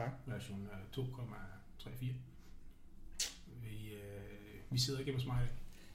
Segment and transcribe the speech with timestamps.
[0.00, 0.10] Tak.
[0.26, 2.04] version uh, 2,34.
[3.62, 5.48] Vi, uh, vi sidder ikke hos mig.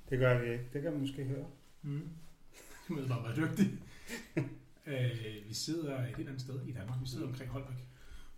[0.10, 0.66] Det gør vi ikke.
[0.74, 1.46] Det kan man måske høre.
[1.82, 2.10] Mm.
[2.88, 3.72] Du må bare være dygtig.
[4.86, 7.02] uh, vi sidder et helt andet sted i Danmark.
[7.02, 7.78] Vi sidder omkring Holbæk.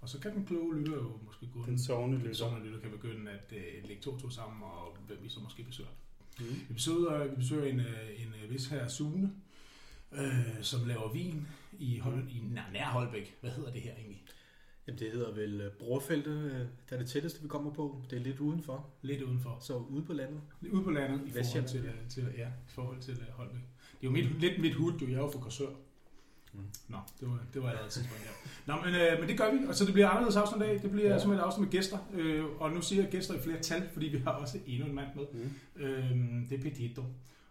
[0.01, 2.37] Og så kan den kloge lytter jo måske gå Den sovende den lytter.
[2.37, 5.63] sovende lytter kan begynde at uh, lægge to to sammen, og hvem vi så måske
[5.63, 5.89] besøger.
[6.39, 6.45] Mm.
[6.67, 9.31] Vi besøger, vi besøger en, øh, en øh, vis her Sune,
[10.11, 11.47] øh, som laver vin
[11.79, 13.37] i, Hol- i nær, nær Holbæk.
[13.41, 14.23] Hvad hedder det her egentlig?
[14.87, 16.43] Jamen, det hedder vel øh, Brorfeltet.
[16.43, 18.01] øh, Det er det tætteste, vi kommer på.
[18.09, 18.89] Det er lidt udenfor.
[19.01, 19.57] Lidt udenfor.
[19.61, 20.41] Så ude på landet.
[20.71, 23.61] Ude på landet i forhold til, øh, til, ja, i forhold til øh, Holbæk.
[23.61, 24.93] Det er jo mit, lidt mit hud.
[25.01, 25.69] Jeg er jo fra Korsør.
[26.53, 26.59] Mm.
[26.87, 28.29] Nå, det var, det var allerede tidspunkt, ja.
[28.73, 30.81] Nå, men, øh, men det gør vi, og så det bliver anderledes afsnit i dag.
[30.81, 31.29] Det bliver ja.
[31.29, 31.33] Ja.
[31.33, 34.17] et afsnit med gæster, øh, og nu siger jeg gæster i flere tal, fordi vi
[34.17, 35.23] har også endnu en mand med.
[35.33, 35.81] Mm.
[35.81, 37.03] Øh, det er Pedito.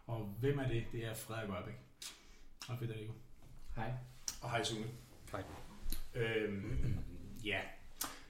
[0.06, 0.84] Og hvem er det?
[0.92, 1.74] Det er Frederik Ørbæk.
[2.68, 3.12] Hej Federico.
[3.76, 3.92] Hej.
[4.42, 4.84] Og hej Sune.
[5.32, 5.42] Hej.
[6.14, 6.96] Øhm,
[7.44, 7.58] ja,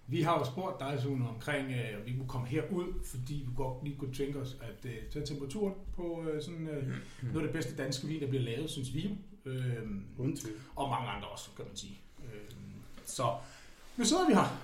[0.08, 3.54] vi har jo spurgt dig, Sune, omkring, øh, om vi kunne komme herud, fordi vi
[3.56, 6.88] godt lige kunne tænke os at øh, tage temperaturen på øh, sådan, øh,
[7.22, 9.18] noget af det bedste danske vin, der bliver lavet, synes vi
[10.18, 10.56] Uden tvivl.
[10.76, 11.98] og mange andre også, kan man sige.
[12.24, 12.72] Øhm,
[13.04, 13.34] så
[13.96, 14.60] nu sidder vi her.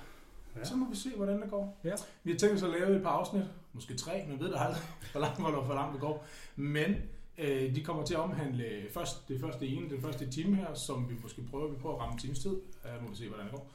[0.56, 0.64] Ja.
[0.64, 1.80] Så må vi se, hvordan det går.
[1.84, 1.94] Ja.
[2.24, 4.82] Vi har tænkt os at lave et par afsnit, måske tre, man ved det aldrig,
[5.12, 6.26] hvor langt, hvor, hvor langt det går.
[6.56, 6.94] Men
[7.38, 11.08] øh, de kommer til at omhandle først det første ene, den første time her, som
[11.08, 12.50] vi måske prøver, vi prøver at ramme times tid.
[12.50, 13.70] Uh, må vi se, hvordan det går.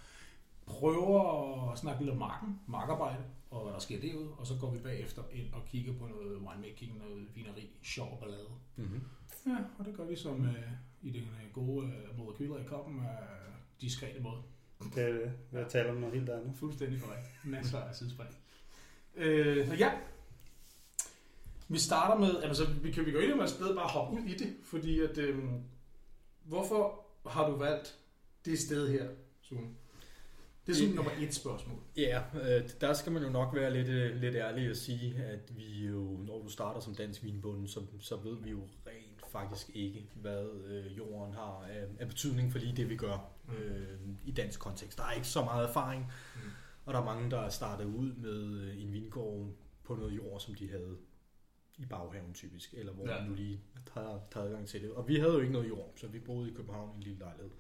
[0.68, 4.72] Prøver at snakke lidt om marken, markarbejde, og hvad der sker derude, og så går
[4.72, 8.50] vi bagefter ind og kigger på noget winemaking, noget vineri, sjov og ballade.
[8.76, 9.02] Mm-hmm.
[9.46, 13.00] Ja, og det gør vi som øh, i den øh, gode øh, molekyler i koppen,
[13.00, 13.04] øh,
[13.82, 14.42] diskrete måde.
[14.96, 15.32] Det er det.
[15.54, 16.56] Har talt om noget helt andet.
[16.56, 17.28] Fuldstændig korrekt.
[17.44, 18.30] Masser af sidespring.
[19.16, 19.92] Øh, så ja,
[21.68, 24.38] vi starter med, altså vi kan, vi gå ind og sted bare hoppe ud i
[24.38, 25.44] det, fordi at, øh,
[26.44, 28.00] hvorfor har du valgt
[28.46, 29.10] det sted her,
[29.42, 29.68] Sune?
[30.68, 31.78] Det er sådan nummer et spørgsmål.
[31.98, 35.58] Ja, øh, der skal man jo nok være lidt, øh, lidt ærlig og sige, at
[35.58, 39.70] vi jo, når du starter som dansk vinbonde, så, så ved vi jo rent faktisk
[39.74, 43.54] ikke, hvad øh, jorden har af, af betydning for lige det, vi gør Mm.
[43.54, 44.98] øh, i dansk kontekst.
[44.98, 46.42] Der er ikke så meget erfaring, Mm.
[46.86, 49.50] og der er mange, der er startet ud med øh, en vingård
[49.84, 50.98] på noget jord, som de havde
[51.78, 53.20] i baghaven typisk, eller hvor Ja.
[53.20, 53.62] man nu lige
[53.94, 54.92] har taget adgang til det.
[54.92, 57.20] Og vi havde jo ikke noget jord, så vi boede i København i en lille
[57.20, 57.52] lejlighed.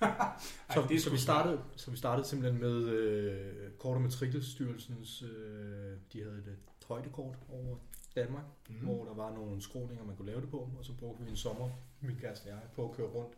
[0.00, 0.32] Ej,
[0.74, 5.96] Så, det så, vi startede, så vi startede simpelthen med øh, Kort- og Matrikelstyrelsens, øh,
[6.12, 6.56] de havde et
[6.88, 7.76] højdekort over
[8.16, 8.74] Danmark, Mm.
[8.76, 11.36] hvor der var nogle skråninger, man kunne lave det på, og så brugte vi en
[11.36, 11.68] sommer,
[12.00, 13.32] min kæreste og jeg, på at køre rundt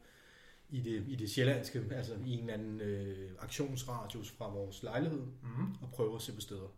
[0.70, 5.22] i det, i det sjællandske, altså i en eller anden øh, aktionsradius fra vores lejlighed,
[5.42, 5.72] Mm.
[5.82, 6.68] og prøve at se på steder.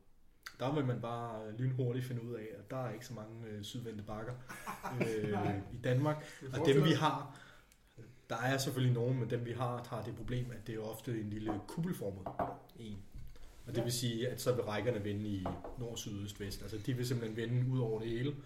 [0.61, 3.47] Der vil man bare øh, lynhurtigt finde ud af, at der er ikke så mange
[3.49, 4.33] øh, sydvendte bakker
[5.01, 6.25] øh, i Danmark.
[6.61, 7.39] Og dem vi har,
[8.33, 11.21] der er selvfølgelig nogen, men dem vi har, har det problem, at det er ofte
[11.21, 12.27] en lille kuppelformet
[12.77, 12.99] en.
[13.67, 15.47] Og det vil sige, at så vil rækkerne vende i
[15.79, 16.63] nord, syd, øst, vest.
[16.63, 18.37] Altså de vil simpelthen vende ud over det hele.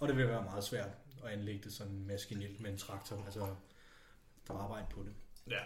[0.00, 0.88] Og det vil være meget svært
[1.24, 3.22] at anlægge det sådan maskinelt med en traktor.
[3.24, 3.40] Altså
[4.48, 5.12] der er arbejde på det.
[5.50, 5.60] Ja.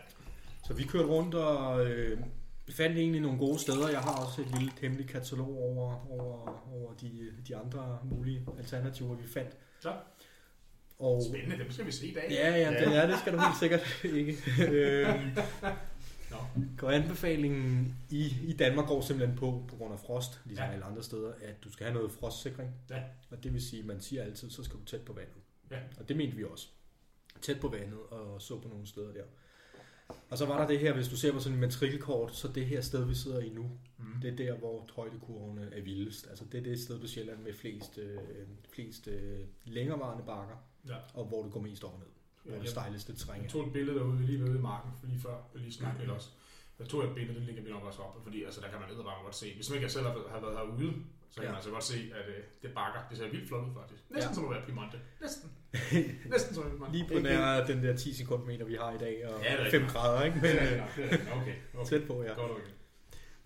[0.64, 2.20] Så vi kørte rundt og øh,
[2.70, 3.88] fandt egentlig nogle gode steder.
[3.88, 9.14] Jeg har også et lille hemmeligt katalog over, over, over de, de andre mulige alternativer,
[9.14, 9.56] vi fandt.
[9.80, 9.92] Så.
[10.98, 12.26] Og, Spændende, dem skal vi se i dag.
[12.30, 14.36] Ja, ja, det, ja, det skal du helt sikkert ikke.
[14.70, 15.30] Øhm,
[16.80, 16.88] Nå.
[16.88, 20.72] anbefalingen i, i Danmark går simpelthen på, på grund af frost, ligesom Ja.
[20.72, 22.70] alle andre steder, at du skal have noget frostsikring.
[22.90, 23.00] Ja.
[23.30, 25.42] Og det vil sige, man siger altid, så skal du tæt på vandet.
[25.70, 25.76] Ja.
[26.00, 26.68] Og det mente vi også.
[27.42, 29.22] Tæt på vandet og så på nogle steder der.
[30.30, 32.66] Og så var der det her, hvis du ser på sådan en matrikelkort, så det
[32.66, 33.70] her sted, vi sidder i nu.
[34.22, 36.26] Det er der, hvor højdekurvene er vildest.
[36.30, 38.18] Altså det er det sted på Sjælland med flest, øh,
[38.74, 40.56] flest øh, længerevarende bakker,
[40.88, 40.96] Ja.
[41.14, 42.06] og hvor det går mest op og ned.
[42.44, 45.20] Hvor Ja, det stejleste terræn Jeg tog et billede derude lige ved i marken, lige
[45.20, 46.28] før, lige snakkede lidt også.
[46.78, 48.88] Jeg tog et billede, det ligger vi nok også op, fordi altså, der kan man
[49.04, 49.54] bare godt se.
[49.54, 50.92] Hvis man ikke selv har været herude,
[51.30, 51.48] så kan Ja.
[51.48, 53.00] man altså godt se, at øh, det bakker.
[53.10, 54.02] Det ser vildt flot ud faktisk.
[54.10, 54.34] Næsten Ja.
[54.34, 54.98] som at være Piemonte.
[55.20, 55.50] Næsten.
[56.34, 59.28] Næsten som at være Lige på nær den der 10 sekundmeter, vi har i dag,
[59.28, 59.92] og Ja, det er 5 rigtigt.
[59.92, 60.36] grader, ikke?
[60.36, 61.40] Men Det er det er.
[61.40, 61.88] Okay, okay.
[61.90, 62.34] tæt på, ja.
[62.34, 62.62] Godt, okay.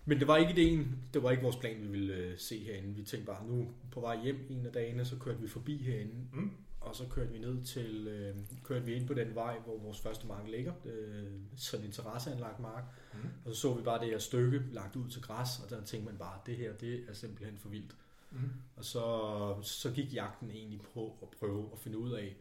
[0.05, 2.95] Men det var ikke ideen, det var ikke vores plan, vi ville øh, se herinde.
[2.95, 6.13] Vi tænkte bare, nu på vej hjem en af dagene, så kørte vi forbi herinde,
[6.33, 6.51] Mm.
[6.81, 9.99] og så kørte vi ned til, øh, kørte vi ind på den vej, hvor vores
[9.99, 11.23] første mark ligger, øh,
[11.55, 12.83] sådan en terrasseanlagt mark,
[13.13, 13.19] Mm.
[13.45, 16.09] og så så vi bare det her stykke lagt ud til græs, og der tænkte
[16.11, 17.95] man bare, det her, det er simpelthen for vildt.
[18.31, 18.39] Mm.
[18.75, 22.35] Og så, så gik jagten egentlig på at prøve at finde ud af,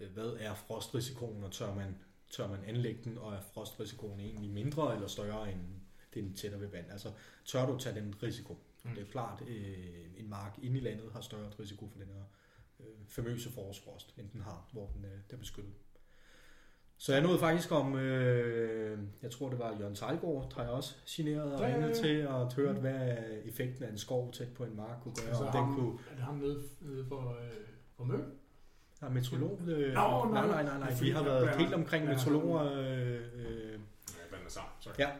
[0.00, 1.96] øh, hvad er frostrisikoen, og tør man,
[2.30, 5.60] tør man anlægge den, og er frostrisikoen egentlig mindre eller større end
[6.14, 6.86] den tættere ved vand.
[6.90, 7.08] Altså
[7.44, 8.58] tør du tage den risiko?
[8.84, 8.90] Mm.
[8.94, 12.22] Det er klart, øh, en mark inde i landet har større risiko for den her
[12.80, 15.72] øh, famøse forårsfrost, end den har, hvor den, øh, den er beskyttet.
[16.98, 20.94] Så jeg nåede faktisk om, øh, jeg tror det var Jørgen Tejlgaard, har jeg også
[21.04, 24.96] signeret og ringet til og hørt, hvad effekten af en skov tæt på en mark
[25.02, 25.28] kunne gøre.
[25.28, 27.50] Altså, om den ham, kunne, er det ham nede, nede for, øh,
[27.96, 28.24] for Møn?
[29.02, 29.60] Ja, meteorolog.
[29.68, 30.46] Øh, Nå, nej, nej.
[30.46, 30.94] nej, nej, nej.
[31.02, 32.10] Vi har været helt omkring Ja.
[32.12, 32.72] meteorologer.
[32.72, 33.78] Øh, øh,
[34.34, 34.48] Ja.
[34.80, 34.94] Sorry.
[34.98, 35.10] Ja.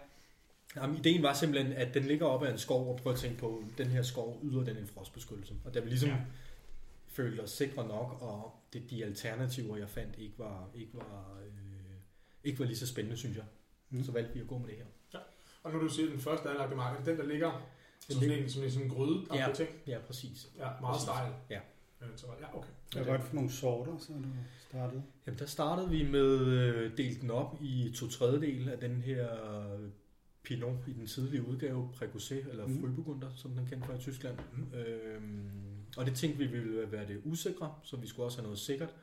[0.77, 3.39] Jamen, ideen var simpelthen, at den ligger op ad en skov, og prøv at tænke
[3.39, 5.55] på, den her skov yder den en frostbeskyttelse.
[5.65, 6.15] Og da vi ligesom Ja.
[6.15, 6.21] ja.
[7.09, 11.97] følte os sikre nok, og det, de alternativer, jeg fandt, ikke var, ikke var, øh,
[12.45, 13.45] ikke var lige så spændende, synes jeg.
[13.91, 14.05] Mm.
[14.05, 14.85] Så valgte vi at gå med det her.
[15.63, 17.51] Og nu du siger, den første anlagte mark, den, der ligger
[18.01, 19.47] som Den sådan en, som en, sådan en gryde Ja.
[19.55, 19.69] ting?
[19.87, 20.49] Ja, præcis.
[20.59, 21.33] Ja, meget stejl.
[21.51, 21.61] Ja.
[22.03, 22.09] Øh,
[22.41, 22.69] Ja, okay.
[22.93, 24.25] Hvad var det for nogle sorter, så du
[24.69, 25.03] startede?
[25.27, 29.29] Jamen, der startede vi med øh, delt den op i to tredjedel af den her
[30.45, 32.85] Pinot i den tidlige udgave, Precocé, eller mm.
[32.85, 34.39] Frühburgunder, som den kendte fra i Tyskland.
[34.53, 34.75] Mhm.
[34.75, 35.51] Øhm,
[35.97, 38.95] og det tænkte vi ville være det usikre, så vi skulle også have noget sikkert.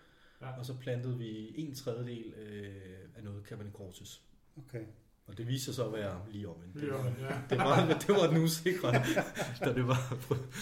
[0.42, 0.58] Ja.
[0.60, 4.22] Og så plantede vi en tredjedel øh, af noget Cabernet Cortis.
[4.58, 4.84] Okay.
[5.28, 6.76] Og det viste sig så at være lige omvendt.
[6.76, 7.42] Lige om, ja.
[7.50, 8.92] Det var, det var den usikre,
[9.66, 10.18] da det var,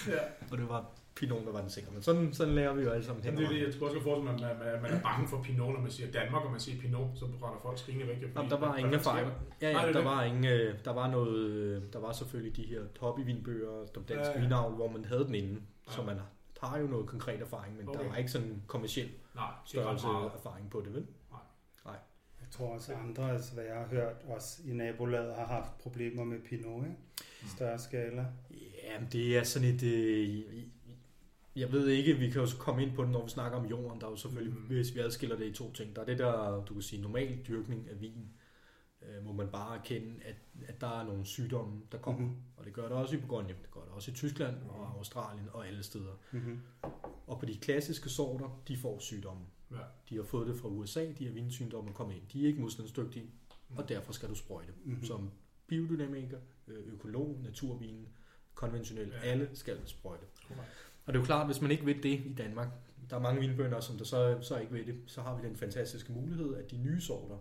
[0.08, 0.20] ja.
[0.52, 1.92] og det var Pinot, der var den sikre.
[1.94, 3.39] Men sådan, sådan lærer vi jo alle sammen Men hen.
[3.42, 5.81] det er det, jeg tror også, at man, man, man er bange for Pinot, når
[5.81, 8.21] man siger Danmark, og man siger Pinot, så render folk skrigende væk.
[8.36, 9.27] Jamen, der var ingen erfaring.
[9.27, 9.33] der?
[9.68, 10.06] Ja, Nej, ja, er der det.
[10.12, 13.71] var ingen, øh, der var noget, øh, der var selvfølgelig de her top i vinbøger,
[13.71, 15.54] de danske Ja, ja, vinavl, hvor man havde den inde,
[15.88, 15.92] Ja.
[15.94, 16.18] så man
[16.62, 18.00] har jo noget konkret erfaring, men Okay.
[18.04, 20.31] der var ikke sådan kommersiel Nej, størrelse meget.
[20.36, 21.07] erfaring på det, vel?
[22.42, 25.77] Jeg tror også, at andre, altså hvad jeg har hørt, også i nabolaget har haft
[25.77, 26.95] problemer med Pinot, ikke?
[27.42, 27.48] Mm.
[27.56, 28.25] Større skala.
[28.83, 29.83] Ja, det er sådan et...
[29.83, 30.44] Øh,
[31.59, 34.01] jeg ved ikke, vi kan jo komme ind på det, når vi snakker om jorden.
[34.01, 34.59] Der er jo selvfølgelig, Mm.
[34.61, 34.67] mm.
[34.67, 35.95] hvis vi adskiller det i to ting.
[35.95, 38.29] Der er det der, du kan sige, normal dyrkning af vin,
[39.01, 40.35] øh, må man bare erkende, at,
[40.67, 42.21] at der er nogle sygdomme, der kommer.
[42.21, 42.38] Mm-hmm.
[42.57, 45.47] Og det gør det også i Bourgogne, det gør det også i Tyskland og Australien
[45.53, 46.13] og alle steder.
[46.31, 46.59] Mm-hmm.
[47.27, 49.41] Og på de klassiske sorter, de får sygdomme.
[49.71, 49.77] Ja.
[50.09, 52.23] De har fået det fra USA, de her vinsygdomme kommet ind.
[52.33, 53.25] De er ikke modstandsdygtige,
[53.71, 53.77] Mm.
[53.77, 54.73] og derfor skal du sprøjte.
[54.85, 55.03] Mm-hmm.
[55.03, 55.31] Som
[55.67, 58.07] biodynamiker, økolog, naturvin,
[58.53, 59.19] konventionel, Ja.
[59.29, 60.25] alle skal sprøjte.
[60.47, 60.71] Korrekt.
[61.09, 62.67] Og det er jo klart, hvis man ikke ved det i Danmark,
[63.09, 65.56] der er mange vinbønder, som der så, så ikke ved det, så har vi den
[65.56, 67.38] fantastiske mulighed, at de nye sorter,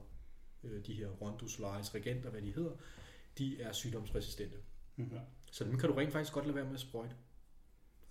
[0.64, 2.70] øh, de her Rondo Solaris, Regenter, hvad de hedder,
[3.38, 4.56] de er sygdomsresistente.
[4.96, 5.18] Mm-hmm.
[5.50, 7.14] Så dem kan du rent faktisk godt lade være med at sprøjte.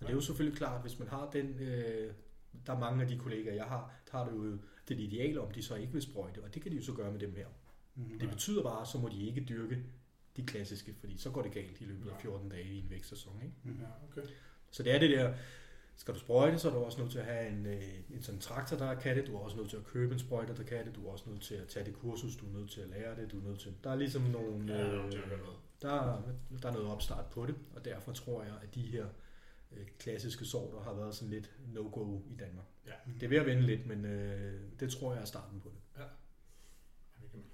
[0.00, 2.12] det er jo selvfølgelig klart, hvis man har den, øh,
[2.66, 4.58] der er mange af de kollegaer, jeg har, der har det jo
[4.88, 7.12] det ideal om, de så ikke vil sprøjte, og det kan de jo så gøre
[7.12, 7.46] med dem her.
[7.94, 8.18] Mm-hmm.
[8.18, 9.82] Det betyder bare, så må de ikke dyrke
[10.36, 13.42] de klassiske, fordi så går det galt i løbet af 14 dage i en vækstsæson.
[13.42, 13.54] Ikke?
[13.62, 13.82] Mm-hmm.
[13.82, 14.28] Ja, okay.
[14.70, 15.34] Så det er det der,
[15.96, 17.82] skal du sprøjte, så er du også nødt til at have en, øh,
[18.14, 19.26] en sådan traktor, der kan det.
[19.26, 20.94] Du er også nødt til at købe en sprøjter, der kan det.
[20.94, 23.16] Du er også nødt til at tage det kursus, du er nødt til at lære
[23.16, 23.32] det.
[23.32, 25.36] Du er nødt til, der er ligesom nogle, Ja, øh, er
[25.82, 26.22] der,
[26.62, 29.06] der er noget opstart på det, og derfor tror jeg, at de her
[29.72, 32.66] øh, klassiske sorter har været sådan lidt no-go i Danmark.
[32.86, 32.92] Ja.
[33.14, 35.78] Det er ved at vende lidt, men øh, det tror jeg er starten på det.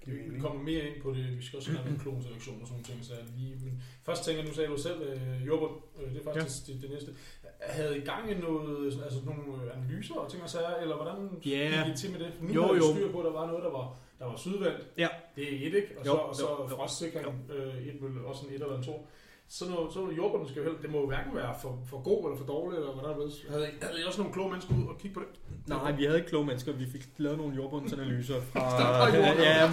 [0.05, 1.37] Vi, vi kommer mere ind på det.
[1.37, 3.05] Vi skal også have nogle klonselektion og sådan nogle ting.
[3.05, 5.71] Så lige, men først tænker jeg, nu sagde du selv, øh, Jorbert,
[6.01, 6.73] øh, det er faktisk ja.
[6.73, 7.11] det, det, næste.
[7.61, 11.17] Havde I gang i noget, altså nogle øh, analyser og ting og sager, eller hvordan
[11.45, 11.83] Ja.
[11.85, 12.33] gik I til med det?
[12.37, 12.93] For nu Jo, havde jo.
[12.93, 14.81] styr på, at der var noget, der var, der var sydvendt.
[14.97, 15.07] Ja.
[15.35, 15.89] Det er et, ikke?
[15.99, 16.67] Og så, Jo, og så jo, jo.
[16.67, 17.95] frostsikring, øh, et
[18.25, 19.07] også en et eller en to.
[19.49, 22.01] Så noget, så noget jordbunden skal jo heller, det må jo hverken være for, for
[22.03, 23.51] god eller for dårlig, eller hvordan det er.
[23.51, 25.39] Havde, havde I også nogle kloge mennesker ud og kigge på det?
[25.69, 26.71] Nej, vi havde ikke kloge mennesker.
[26.73, 29.09] Vi fik lavet nogle jordbundsanalyser fra...
[29.43, 29.71] Ja,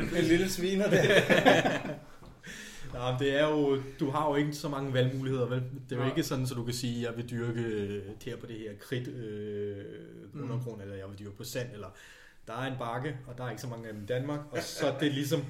[0.00, 1.04] men, En lille sviner der.
[2.94, 5.58] Nej, det er jo, du har jo ikke så mange valgmuligheder, vel?
[5.60, 6.10] Det er jo Nej.
[6.10, 8.70] ikke sådan, så du kan sige, at jeg vil dyrke øh, her på det her
[8.80, 9.76] kridt øh,
[10.32, 10.42] Mm.
[10.42, 11.86] undergrund, eller jeg vil dyrke på sand, eller
[12.46, 14.58] der er en bakke, og der er ikke så mange af dem i Danmark, og
[14.62, 15.44] så er det ligesom,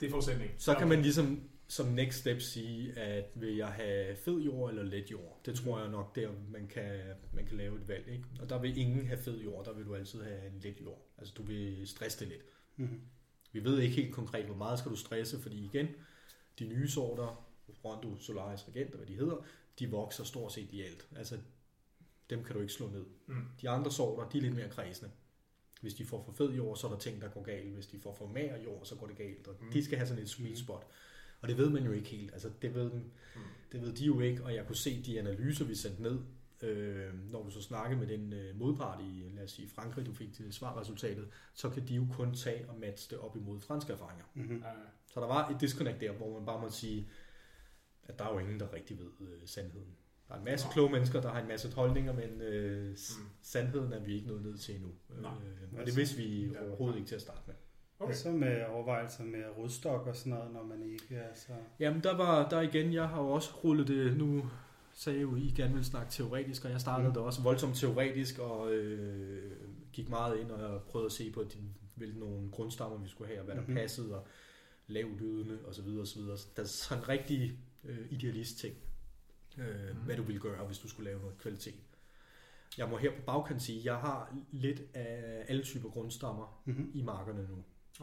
[0.00, 0.50] Det er forudsætning.
[0.58, 1.40] så kan man ligesom
[1.72, 5.40] som next step sige, at vil jeg have fed jord eller let jord?
[5.46, 7.00] Det tror jeg nok der, man kan,
[7.32, 8.24] man kan lave et valg, ikke?
[8.40, 11.06] Og der vil ingen have fed jord, der vil du altid have en let jord.
[11.18, 12.42] Altså du vil stresse det lidt.
[12.76, 13.00] Mm-hmm.
[13.52, 15.88] Vi ved ikke helt konkret, hvor meget skal du stresse, fordi igen,
[16.58, 17.48] de nye sorter,
[17.84, 19.44] Rondo, Solaris, Regent, hvad de hedder,
[19.78, 21.08] de vokser stort set i alt.
[21.16, 21.38] Altså,
[22.30, 23.04] dem kan du ikke slå ned.
[23.26, 23.44] Mm.
[23.60, 25.10] De andre sorter, de er lidt mere kredsende.
[25.80, 27.74] Hvis de får for fed jord, så er der ting, der går galt.
[27.74, 29.48] Hvis de får for mager jord, så går det galt.
[29.48, 29.72] Og Mm.
[29.72, 30.86] de skal have sådan et sweet spot.
[31.42, 32.32] Og det ved man jo ikke helt.
[32.32, 33.40] Altså, det ved, Mm.
[33.72, 36.18] det ved de jo ikke, og jeg kunne se de analyser, vi sendte ned,
[36.62, 40.12] øh, når du så snakkede med den øh, modpart i, lad os sige, Frankrig, du
[40.12, 43.92] fik til svarresultatet, så kan de jo kun tage og matche det op imod franske
[43.92, 44.24] erfaringer.
[44.34, 44.62] Mm-hmm.
[45.14, 47.08] Så der var et disconnect der, hvor man bare må sige,
[48.04, 49.96] at der er jo ingen, der rigtig ved øh, sandheden.
[50.28, 50.72] Der er en masse Nej.
[50.72, 53.26] kloge mennesker, der har en masse holdninger, men øh, s- Mm.
[53.42, 54.90] sandheden er vi ikke nået ned til endnu.
[55.22, 55.30] Nej.
[55.32, 56.66] Øh, og det vidste vi Ja.
[56.66, 57.54] overhovedet ikke til at starte med.
[58.02, 58.12] Okay.
[58.12, 61.52] Og så med overvejelser med rodstok og sådan noget, når man ikke er så...
[61.78, 64.44] Jamen, der var der igen, jeg har jo også rullet det, nu
[64.94, 67.10] sagde jo, I gerne vil snakke teoretisk, og jeg startede Mm.
[67.10, 67.14] mm.
[67.14, 69.52] det også voldsomt teoretisk, og øh,
[69.92, 71.58] gik meget ind og prøvede at se på, de,
[71.94, 73.74] hvilke nogle grundstammer vi skulle have, og hvad der Mhm.
[73.74, 74.26] passede, og
[74.86, 76.38] lavlydende og så videre og så videre.
[76.38, 78.74] Så Der er sådan en rigtig øh, idealist ting,
[79.58, 79.98] øh, Mhm.
[80.04, 81.74] hvad du ville gøre, hvis du skulle lave noget kvalitet.
[82.78, 86.90] Jeg må her på bagkant sige, at jeg har lidt af alle typer grundstammer Mm-hmm.
[86.94, 87.56] i markerne nu.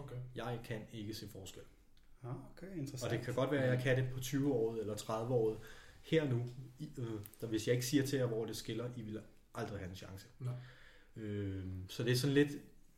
[0.03, 0.15] Okay.
[0.35, 1.61] Jeg kan ikke se forskel.
[2.23, 3.11] Ah, okay, interessant.
[3.11, 5.63] Og det kan godt være, at jeg kan det på 20 år eller 30 år.
[6.01, 6.43] Her nu,
[6.79, 7.05] i- øh,
[7.41, 9.21] der hvis jeg ikke siger til jer, hvor det skiller, I vil
[9.55, 10.27] aldrig have en chance.
[10.39, 10.53] Nej.
[11.15, 12.49] Øh, så det er sådan lidt,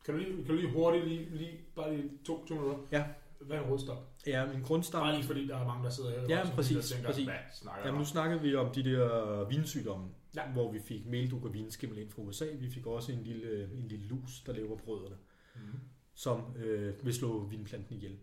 [0.05, 2.77] Kan du lige, kan du lige hurtigt, lige, lige, bare lige to, to minutter?
[2.91, 3.05] Ja.
[3.39, 4.09] Hvad er en rodstop?
[4.27, 5.11] ja, min Bare grundstamme.
[5.13, 6.27] lige fordi, der er mange, der sidder her.
[6.29, 7.27] Ja, og så præcis, tænker, præcis.
[7.53, 10.51] Snakker Jamen, nu snakkede vi om de der vinsygdomme, Ja.
[10.51, 12.45] hvor vi fik melduk og vinskimmel ind fra USA.
[12.59, 15.15] Vi fik også en lille, en lille lus, der lever på rødderne,
[15.55, 15.79] Mhm.
[16.13, 18.17] Som øh, vil slå vinplanten ihjel.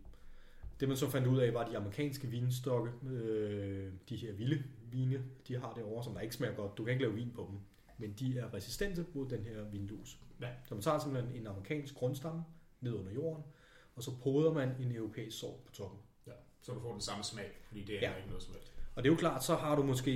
[0.81, 5.25] Det man så fandt ud af, var de amerikanske vinstokke, øh, de her vilde vine,
[5.49, 6.79] de har det over, som der ikke smager godt.
[6.79, 7.59] Du kan ikke lave vin på dem,
[7.99, 10.19] men de er resistente mod den her vinlus.
[10.41, 10.49] Ja.
[10.69, 12.45] Så man tager simpelthen en amerikansk grundstamme
[12.81, 13.43] ned under jorden,
[13.97, 16.01] og så poder man en europæisk sort på toppen.
[16.27, 18.17] Ja, så du får den samme smag, fordi det er ja.
[18.17, 18.73] ikke noget som helst.
[18.95, 20.13] Og det er jo klart, så har du måske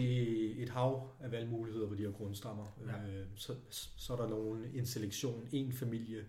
[0.53, 2.79] et hav af valgmuligheder på de her grundstammer.
[2.87, 3.11] Ja.
[3.11, 3.55] Øh, så,
[3.97, 6.25] så er der nogen, en selektion, en familie,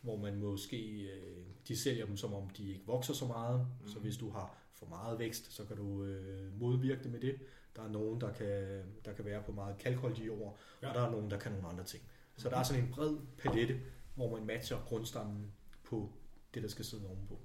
[0.00, 3.66] hvor man måske, øh, de sælger dem som om de ikke vokser så meget.
[3.82, 3.88] Mm.
[3.88, 7.36] Så hvis du har for meget vækst, så kan du øh, modvirke det med det.
[7.76, 10.58] Der er nogen, der kan, der kan være på meget kalkholdige jord.
[10.82, 10.88] Ja.
[10.88, 12.02] og der er nogen, der kan nogle andre ting.
[12.36, 13.80] Så der er sådan en bred palette,
[14.14, 15.52] hvor man matcher grundstammen
[15.84, 16.12] på
[16.54, 17.40] det, der skal sidde ovenpå.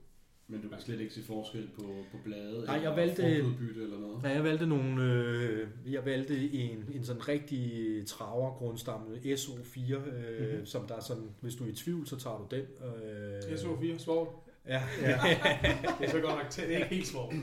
[0.53, 1.81] Men du kan slet ikke se forskel på,
[2.11, 4.23] på blade Nej, jeg valgte- eller noget?
[4.23, 10.39] Ja, jeg valgte nogle, øh, jeg valgte en, en sådan rigtig traver grundstamme, SO4, øh,
[10.39, 10.49] Mhm.
[10.51, 10.65] mm-hmm.
[10.65, 12.65] som der er sådan, hvis du er i tvivl, så tager du den.
[13.03, 14.27] Øh, SO4, svovl.
[14.67, 14.83] Ja.
[15.01, 15.07] Ja.
[15.99, 16.67] Det er så godt nok tæt.
[16.67, 17.33] Det er ikke helt svovl.
[17.35, 17.41] Det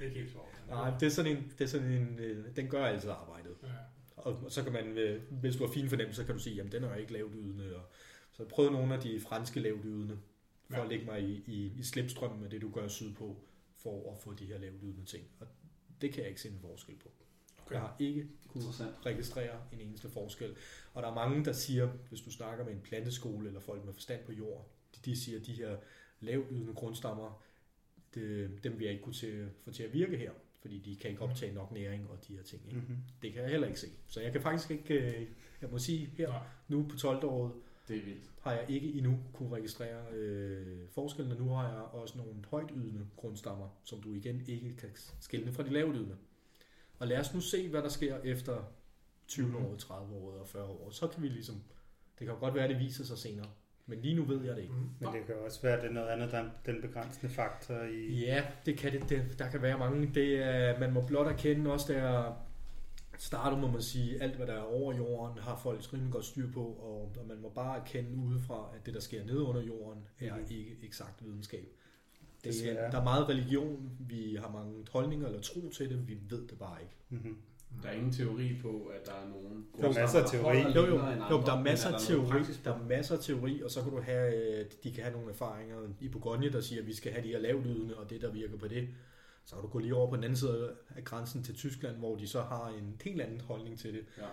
[0.00, 0.48] er ikke helt svovl.
[0.68, 3.52] Nej, det er sådan en, det er sådan en øh, den gør altid arbejdet.
[3.62, 3.68] Ja.
[4.16, 6.72] Og så kan man, øh, hvis du har fin fornemmelse, så kan du sige, jamen
[6.72, 7.64] den er ikke lavdydende.
[7.76, 7.82] Og,
[8.32, 10.16] så jeg prøvede nogle af de franske lavdydende,
[10.70, 10.82] for Ja.
[10.82, 13.36] at lægge mig i, i, i slipstrømmen med det, du gør sydpå,
[13.76, 15.24] for at få de her lavdydende ting.
[15.40, 15.46] Og
[16.00, 17.08] det kan jeg ikke se en forskel på.
[17.62, 17.72] Okay.
[17.74, 19.06] Jeg har ikke kunne Interessant.
[19.06, 20.56] registrere en eneste forskel.
[20.94, 23.92] Og der er mange, der siger, hvis du snakker med en planteskole eller folk med
[23.92, 25.76] forstand på jord, de, de siger, at de her
[26.20, 27.42] lavydende grundstammer,
[28.14, 31.10] det, dem vil jeg ikke kunne til, få til at virke her, fordi de kan
[31.10, 32.62] ikke optage nok næring og de her ting.
[32.66, 32.80] Ikke?
[32.80, 32.96] Mm-hmm.
[33.22, 33.86] Det kan jeg heller ikke se.
[34.06, 35.26] Så jeg kan faktisk ikke, øh,
[35.60, 36.40] jeg må sige her, Nej.
[36.68, 37.24] nu på 12.
[37.24, 37.52] året,
[37.88, 38.30] Det er vildt.
[38.40, 43.06] har jeg ikke endnu kunne registrere øh, forskellen, og nu har jeg også nogle højtydende
[43.16, 44.88] grundstammer, som du igen ikke kan
[45.20, 46.16] skille fra de lavtydende.
[46.98, 48.56] Og lad os nu se, hvad der sker efter
[49.28, 49.56] 20 Mhm.
[49.56, 50.90] år, 30 år og 40 år.
[50.90, 51.54] Så kan vi ligesom,
[52.18, 53.46] det kan jo godt være, at det viser sig senere.
[53.86, 54.74] Men lige nu ved jeg det ikke.
[54.74, 54.88] Mm.
[55.00, 57.82] Men det kan også være, at det er noget andet, der er den begrænsende faktor
[57.82, 58.24] i...
[58.24, 59.08] Ja, det kan det.
[59.08, 60.10] det der kan være mange.
[60.14, 62.32] Det er, man må blot erkende også, der
[63.18, 66.52] startet, må man sige, alt hvad der er over jorden, har folk rimelig godt styr
[66.52, 70.02] på, og, og man må bare erkende udefra, at det, der sker nede under jorden,
[70.20, 70.44] er Mhm.
[70.50, 71.68] ikke eksakt videnskab.
[72.44, 72.90] Det, Desværre.
[72.92, 76.58] der er meget religion, vi har mange holdninger eller tro til det, vi ved det
[76.58, 76.94] bare ikke.
[77.08, 77.36] Mm-hmm.
[77.82, 79.66] Der er ingen teori på, at der er nogen...
[79.80, 80.58] Der er masser af teori.
[80.74, 80.94] Jo, jo,
[81.30, 83.90] jo der er masser af af teori, der er masser af teori, og så kan
[83.92, 87.12] du have, øh, de kan have nogle erfaringer i Bourgogne, der siger, at vi skal
[87.12, 88.88] have de her lavlydende, og det, der virker på det.
[89.48, 92.16] Så kan du gå lige over på den anden side af grænsen til Tyskland, hvor
[92.16, 94.04] de så har en helt anden holdning til det.
[94.18, 94.26] Ja.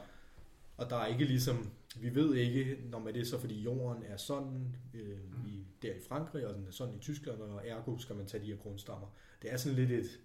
[0.77, 4.03] Og der er ikke ligesom, vi ved ikke, når man det er så, fordi jorden
[4.03, 7.97] er sådan øh, i, der i Frankrig, og den er sådan i Tyskland, og ergo
[7.97, 9.07] skal man tage de her grundstammer.
[9.41, 10.19] Det er sådan lidt et,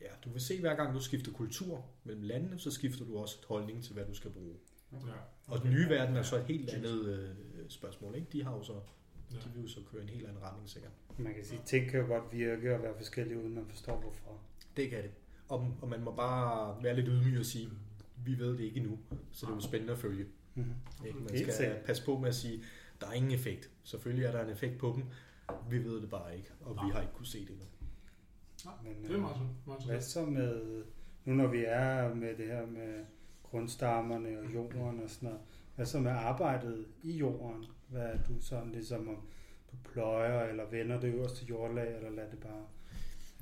[0.00, 3.36] ja, du vil se hver gang du skifter kultur mellem landene, så skifter du også
[3.48, 4.54] holdning til, hvad du skal bruge.
[4.92, 4.98] Ja.
[5.46, 7.28] Og den nye verden er så et helt andet øh,
[7.68, 8.28] spørgsmål, ikke?
[8.32, 8.80] De har jo så,
[9.36, 9.48] Ja.
[9.48, 10.92] de vil jo så køre en helt anden retning sikkert.
[11.18, 14.00] Man kan sige, at ting kan jo godt virke og være forskellige, uden man forstår
[14.00, 14.40] hvorfor.
[14.76, 15.10] Det kan det.
[15.48, 17.68] Og, og man må bare være lidt ydmyg og sige,
[18.24, 18.98] vi ved det ikke endnu,
[19.32, 20.26] så det er jo spændende at følge.
[20.54, 21.06] Mm-hmm.
[21.06, 21.18] Ikke?
[21.18, 21.76] Man skal sikkert.
[21.84, 22.62] passe på med at sige,
[23.00, 23.70] der er ingen effekt.
[23.82, 25.04] Selvfølgelig er der en effekt på dem.
[25.70, 26.90] Vi ved det bare ikke, og vi Nej.
[26.90, 27.64] har ikke kunne se det endnu.
[28.84, 30.84] Men, Det er meget, sundt, meget Hvad så med,
[31.24, 33.04] nu når vi er med det her med
[33.42, 35.40] grundstammerne og jorden og sådan noget,
[35.76, 37.64] hvad med arbejdet i jorden?
[37.88, 39.16] Hvad er du sådan ligesom om
[39.72, 42.66] du pløjer eller vender det øverste jordlag, eller lader det bare...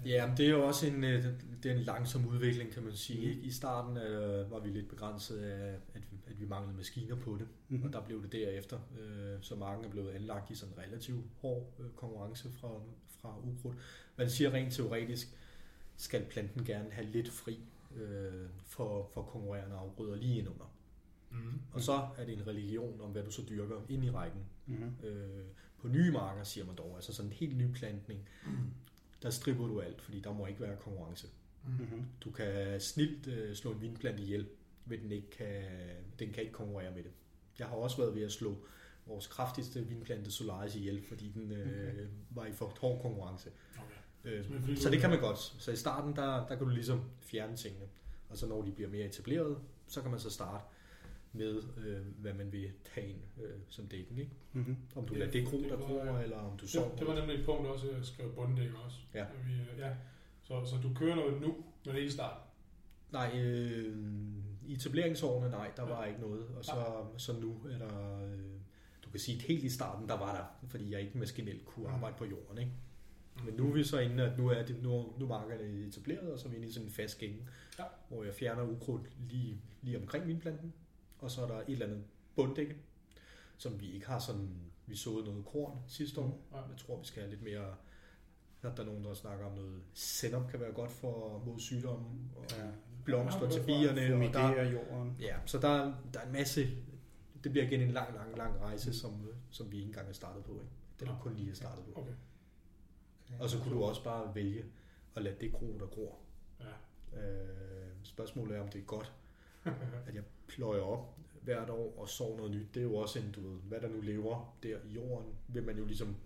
[0.07, 1.25] Ja, men det er jo også en, øh,
[1.63, 3.25] det er en langsom udvikling, kan man sige.
[3.27, 3.31] Mm.
[3.31, 3.43] Ikke?
[3.43, 7.37] I starten øh, var vi lidt begrænset af, at, vi- at vi manglede maskiner på
[7.39, 7.83] det, Mhm.
[7.87, 8.79] og der blev det derefter.
[9.01, 12.69] Øh, så marken er blevet anlagt i sådan en relativt hård øh, konkurrence fra,
[13.21, 13.77] fra ukrudt.
[14.17, 15.29] Man siger rent teoretisk,
[15.97, 17.59] skal planten gerne have lidt fri
[17.97, 20.73] øh, for, for konkurrerende afgrøder lige indunder.
[21.31, 21.61] Mm.
[21.73, 24.41] Og så er det en religion om, hvad du så dyrker ind i rækken.
[24.67, 25.07] Mm-hmm.
[25.07, 25.45] Øh,
[25.79, 28.29] på nye marker, siger man dog, altså sådan en helt ny plantning,
[29.23, 31.29] der stripper du alt, fordi der må ikke være konkurrence.
[31.67, 32.05] Mm-hmm.
[32.21, 34.49] Du kan snilt øh, slå en vinplante ihjel,
[34.85, 35.63] men den, ikke kan,
[36.19, 37.13] den kan ikke konkurrere med det.
[37.59, 38.57] Jeg har også været ved at slå
[39.07, 43.51] vores kraftigste vinplante Solaris ihjel, fordi den øh, var i for hård konkurrence.
[44.25, 44.39] Okay.
[44.39, 45.39] Øh, så det kan man godt.
[45.39, 47.87] Så i starten, der, der kan du ligesom fjerne tingene.
[48.29, 50.65] Og så når de bliver mere etableret, så kan man så starte
[51.33, 54.19] med, øh, hvad man vil tage ind øh, som dækken.
[54.19, 54.31] Ikke?
[54.53, 54.77] Mm-hmm.
[54.97, 56.97] Om du Ja, lader det gro, det der gror, eller om du Det, sover.
[56.97, 58.97] det var nemlig et punkt også, jeg skrev bunddæk også.
[59.15, 59.21] Ja.
[59.21, 59.91] At Vi, øh, ja.
[60.43, 61.55] Så, så du kører noget nu,
[61.87, 62.43] men ikke i starten.
[63.13, 63.97] Nej, øh,
[64.67, 66.47] i etableringsårene, nej, der var ikke noget.
[66.57, 68.39] Og så, så nu er der, øh,
[69.05, 71.89] du kan sige, at helt i starten, der var der, fordi jeg ikke maskinelt kunne
[71.89, 71.95] Mm.
[71.95, 72.59] arbejde på jorden.
[72.59, 72.73] Ikke?
[73.45, 76.33] Men nu er vi så inde, at nu er, det, nu, nu er markerne etableret,
[76.33, 77.37] og så er vi inde i sådan en fast gænge,
[77.79, 77.85] Ja.
[78.09, 80.73] hvor jeg fjerner ukrudt lige, lige omkring vinplanten,
[81.21, 82.05] og så er der et eller andet
[82.37, 82.77] bunddække,
[83.59, 84.49] som vi ikke har sådan,
[84.87, 86.47] vi såede noget korn sidste år.
[86.53, 86.57] Ja.
[86.57, 87.75] Jeg tror, vi skal have lidt mere,
[88.63, 92.07] at der er nogen, der snakker om noget senop kan være godt for mod sygdomme,
[92.37, 92.71] og Ja.
[93.05, 95.17] blomster Ja, til er bierne, og der, jorden.
[95.21, 96.69] Ja, så der, der er en masse...
[97.45, 100.45] Det bliver igen en lang, lang, lang rejse, som, som vi ikke engang er startet
[100.45, 100.53] på.
[100.53, 100.73] Ikke?
[101.01, 102.01] Det er kun lige er startet på.
[102.01, 102.13] Okay.
[103.41, 104.65] Og så kunne du også bare vælge
[105.17, 106.19] at lade det gro, der gror.
[106.61, 107.21] Ja.
[107.21, 109.13] Øh, spørgsmålet er, om det er godt,
[110.07, 110.23] at jeg
[110.57, 112.75] pløjer op hvert år og sår noget nyt.
[112.75, 115.63] Det er jo også en, du ved, hvad der nu lever der i jorden, vil
[115.63, 116.17] man jo ligesom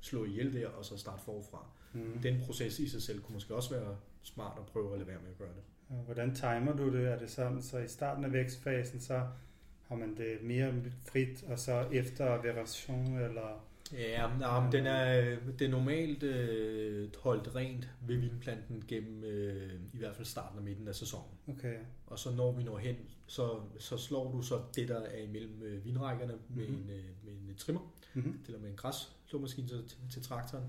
[0.00, 1.66] slå ihjel der, og så starte forfra.
[1.92, 2.18] Mm.
[2.22, 5.20] Den proces i sig selv kunne måske også være smart at prøve at lade være
[5.22, 5.62] med at gøre det.
[6.04, 7.08] Hvordan timer du det?
[7.08, 9.26] Er det sådan, så i starten af vækstfasen, så
[9.88, 10.74] har man det mere
[11.12, 13.64] frit, og så efter veration, eller...
[13.92, 19.72] Ja, nej, men den er, det er normalt øh, holdt rent ved vinplanten gennem øh,
[19.94, 21.30] i hvert fald starten og midten af sæsonen.
[21.48, 25.22] Okay, Og så når vi når hen, så, så slår du så det, der er
[25.22, 26.74] imellem øh, vinrækkerne med, Mhm.
[26.74, 28.40] en, øh, med en trimmer, mm-hmm.
[28.46, 30.64] eller med en græsslåmaskine til, til, traktoren.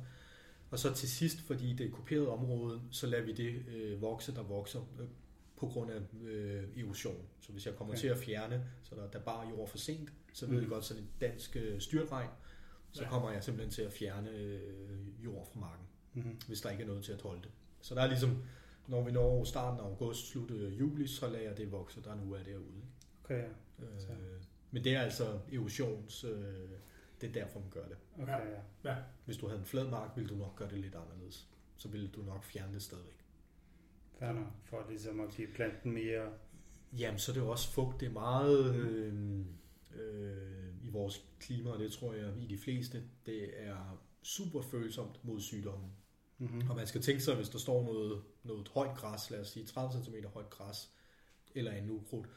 [0.72, 4.36] Og så til sidst, fordi det er kuperet område, så lader vi det øh, vokse,
[4.36, 5.08] der vokser øh,
[5.58, 7.22] på grund af øh, erosion.
[7.42, 8.02] Så hvis jeg kommer Okay.
[8.02, 10.62] til at fjerne, så der, der er bare jord for sent, så ved Mhm.
[10.62, 12.30] jeg godt, sådan en dansk øh, styrtregn,
[12.92, 13.10] så Ja.
[13.10, 16.40] kommer jeg simpelthen til at fjerne øh, jord fra marken, Mm-hmm.
[16.48, 17.52] hvis der ikke er noget til at holde det.
[17.82, 18.44] Så der er ligesom,
[18.88, 22.16] når vi når starten af august, slut øh, juli, så lader jeg det vokse, der
[22.16, 22.82] nu er derude.
[23.24, 23.44] Okay,
[23.80, 23.86] ja.
[23.86, 26.70] Øh, men det er altså erosions, øh,
[27.22, 27.98] det er derfor, man gør det.
[28.22, 28.40] Okay,
[28.84, 28.96] ja.
[29.26, 31.48] Hvis du havde en flad mark, ville du nok gøre det lidt anderledes.
[31.78, 33.26] Så ville du nok fjerne det stadigvæk.
[34.22, 36.30] Nok, for ligesom at give planten mere...
[36.98, 38.00] Jamen, så er det jo også fugt.
[38.00, 39.14] Det er meget øh,
[39.96, 45.26] øh, i vores klima, og det tror jeg i de fleste, det er super følsomt
[45.26, 45.92] mod sygdommen.
[46.38, 46.70] Mm-hmm.
[46.70, 49.66] Og man skal tænke sig, hvis der står noget, noget højt græs, lad os sige
[49.66, 50.92] 30 cm højt græs,
[51.56, 52.28] eller en ukrudt,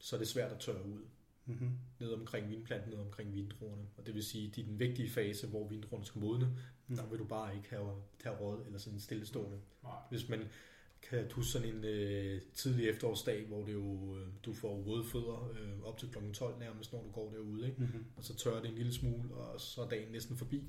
[0.00, 1.00] så er det svært at tørre ud
[1.44, 1.70] Mm-hmm.
[2.00, 3.82] ned omkring vinplanten, ned omkring vindruerne.
[3.96, 6.96] Og det vil sige, at i den vigtige fase, hvor vindruerne skal modne, Mm.
[6.96, 9.60] der vil du bare ikke have, have råd eller sådan stillestående.
[9.82, 9.92] Nej.
[10.10, 10.40] Hvis man
[11.02, 15.50] kan huske sådan en øh, tidlig efterårsdag, hvor det jo, øh, du får våde fødder
[15.60, 16.32] øh, op til kl.
[16.32, 17.80] 12 nærmest, når du går derude, ikke?
[17.80, 18.04] Mm-hmm.
[18.16, 20.64] og så tørrer det en lille smule, og så er dagen næsten forbi,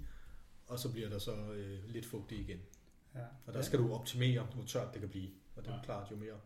[0.68, 2.60] og så bliver der så øh, lidt fugtigt igen.
[3.16, 3.20] Ja.
[3.46, 5.30] Og der skal du optimere, hvor tørt det kan blive.
[5.56, 5.78] Og det er Ja.
[5.80, 6.40] jo klart, jo mere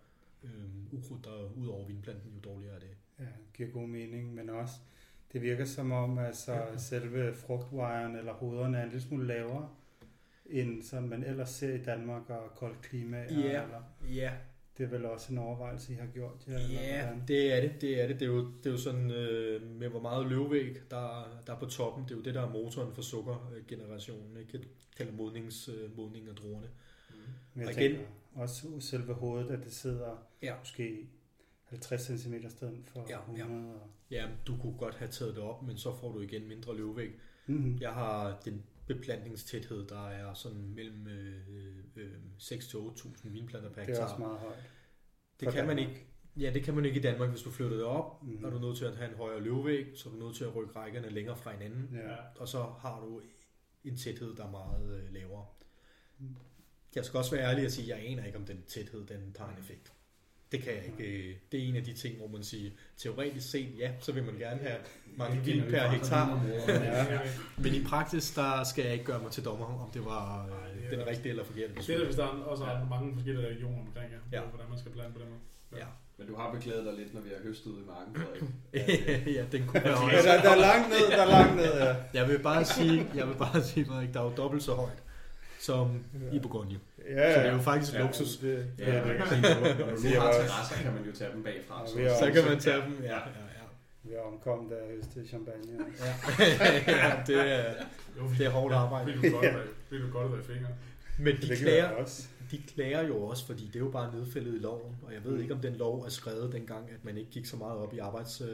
[0.44, 2.90] øh, ukrudt der er ud over vindplanten, jo dårligere er det.
[3.20, 4.74] Ja, giver god mening, men også,
[5.34, 9.70] det virker som om, altså selve frugtwejeren eller hovederne er en lille smule lavere,
[10.62, 13.18] end som man ellers ser i Danmark og koldt klima.
[13.18, 13.26] Ja.
[13.64, 13.82] Eller,
[14.14, 14.32] Ja,
[14.78, 16.54] det er vel også en overvejelse, I har gjort, ja?
[16.72, 17.24] ja hvordan?
[17.28, 17.82] det er det.
[17.82, 18.20] Det er det.
[18.20, 21.60] Det er jo, det er jo sådan øh, med hvor meget løvvæg, der, der er
[21.60, 22.04] på toppen.
[22.04, 24.38] Det er jo det, der er motoren for sukkergenerationen.
[24.38, 24.68] Ikke?
[24.98, 26.68] Kalder modnings, øh, modning af druerne.
[27.54, 28.02] Men jeg og igen-
[28.36, 30.54] også selve hovedet, at det sidder Ja.
[30.60, 31.08] måske
[31.66, 33.44] 50 cm stedet for Ja, ja.
[33.44, 33.74] 100.
[33.74, 33.88] Og...
[34.12, 37.12] Ja, du kunne godt have taget det op, men så får du igen mindre løvvæg.
[37.48, 37.78] Mm-hmm.
[37.82, 41.42] Jeg har den beplantningstæthed, der er sådan mellem øh,
[41.96, 44.02] øh, 6 til 8.000 vinplanter per Det hektar.
[44.02, 44.64] er også meget højt.
[45.40, 45.96] det kan man Danmark.
[45.96, 46.08] ikke.
[46.38, 48.24] Ja, det kan man ikke i Danmark, hvis du flytter det op.
[48.24, 48.46] Mhm.
[48.46, 50.56] Er du nødt til at have en højere løvvæg, så er du nødt til at
[50.56, 51.90] rykke rækkerne længere fra hinanden.
[51.98, 52.16] Ja.
[52.36, 53.22] Og så har du
[53.84, 55.46] en tæthed, der er meget øh, lavere.
[56.20, 56.36] Mm.
[56.96, 59.34] Jeg skal også være ærlig og sige, at jeg aner ikke, om den tæthed den
[59.34, 59.94] tager en effekt.
[60.54, 61.30] Det kan jeg ikke.
[61.30, 64.24] øh, Det er en af de ting, hvor man siger, teoretisk set, ja, så vil
[64.24, 64.78] man gerne have
[65.18, 66.44] mange vildt per hektar.
[66.58, 67.20] Ja.
[67.64, 70.58] Men i praksis, der skal jeg ikke gøre mig til dommer, om det var Nej,
[70.76, 72.06] øh, det er den rigtige eller forkerte Det er beslutning.
[72.08, 74.38] hvis der er også er mange forskellige regioner omkring, ja.
[74.38, 74.44] Ja.
[74.44, 74.48] ja.
[74.50, 75.42] hvordan man skal blande på den måde.
[75.82, 75.86] Ja.
[76.18, 79.36] Men du har beklaget dig lidt, når vi har høstet ud i marken, Frederik.
[79.38, 80.24] ja, den kunne være Ja, højere.
[80.24, 81.96] der, der er langt ned, der er langt ned, ja.
[82.14, 85.00] Jeg vil bare sige, jeg vil bare sige, Frederik, der er jo dobbelt så højt
[85.60, 86.80] som i Bourgogne.
[87.10, 88.02] Ja, Så det er jo faktisk Ja.
[88.02, 88.38] luksus.
[88.38, 91.04] Det, Ja, det, man det, kan sige, når du nu siger har terrasser, kan man
[91.06, 91.82] jo tage dem bagfra.
[91.82, 92.94] Ja, så- har Så kan man tage dem.
[93.04, 93.18] Ja, ja,
[93.60, 93.66] ja.
[94.04, 95.64] vi er omkommet af høstet champagne.
[96.00, 96.14] ja.
[97.04, 97.74] ja det, er,
[98.18, 99.14] Jo, det er hårdt arbejde.
[99.14, 99.54] Fordi du godt, ja.
[99.88, 100.74] fordi du godt ud af fingeren.
[101.20, 102.24] Men de klager, være også.
[102.52, 105.32] de klager jo også, fordi det er jo bare nedfældet i loven, og jeg ved
[105.32, 105.42] Mm.
[105.42, 107.98] ikke, om den lov er skrevet dengang, at man ikke gik så meget op i
[108.00, 108.52] arbejdsforhold.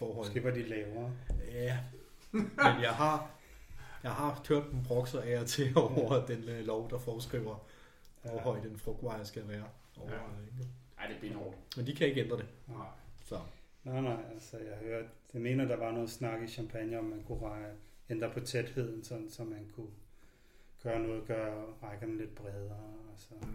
[0.00, 0.16] Øh.
[0.16, 1.10] Måske var de lavere.
[1.54, 1.76] Ja,
[2.32, 3.30] men jeg har,
[4.02, 7.56] jeg har hørt dem brokser af og til over den øh, lov, der foreskriver,
[8.22, 9.64] hvor høj den frugtvejer skal være.
[9.96, 10.16] Over, Ja.
[10.16, 10.64] ja.
[10.98, 11.56] Ej, det er benhårdt.
[11.76, 12.46] Men de kan ikke ændre det.
[12.68, 12.86] Nej.
[13.24, 13.38] Så.
[13.84, 17.22] Nej, nej, altså jeg hørte, jeg mener, der var noget snak i Champagne, om man
[17.26, 17.50] kunne
[18.10, 19.86] ændre på tætheden, sådan, så man kunne
[20.82, 22.76] gøre noget, gøre rækkerne lidt bredere.
[23.12, 23.28] Altså.
[23.42, 23.48] Mm.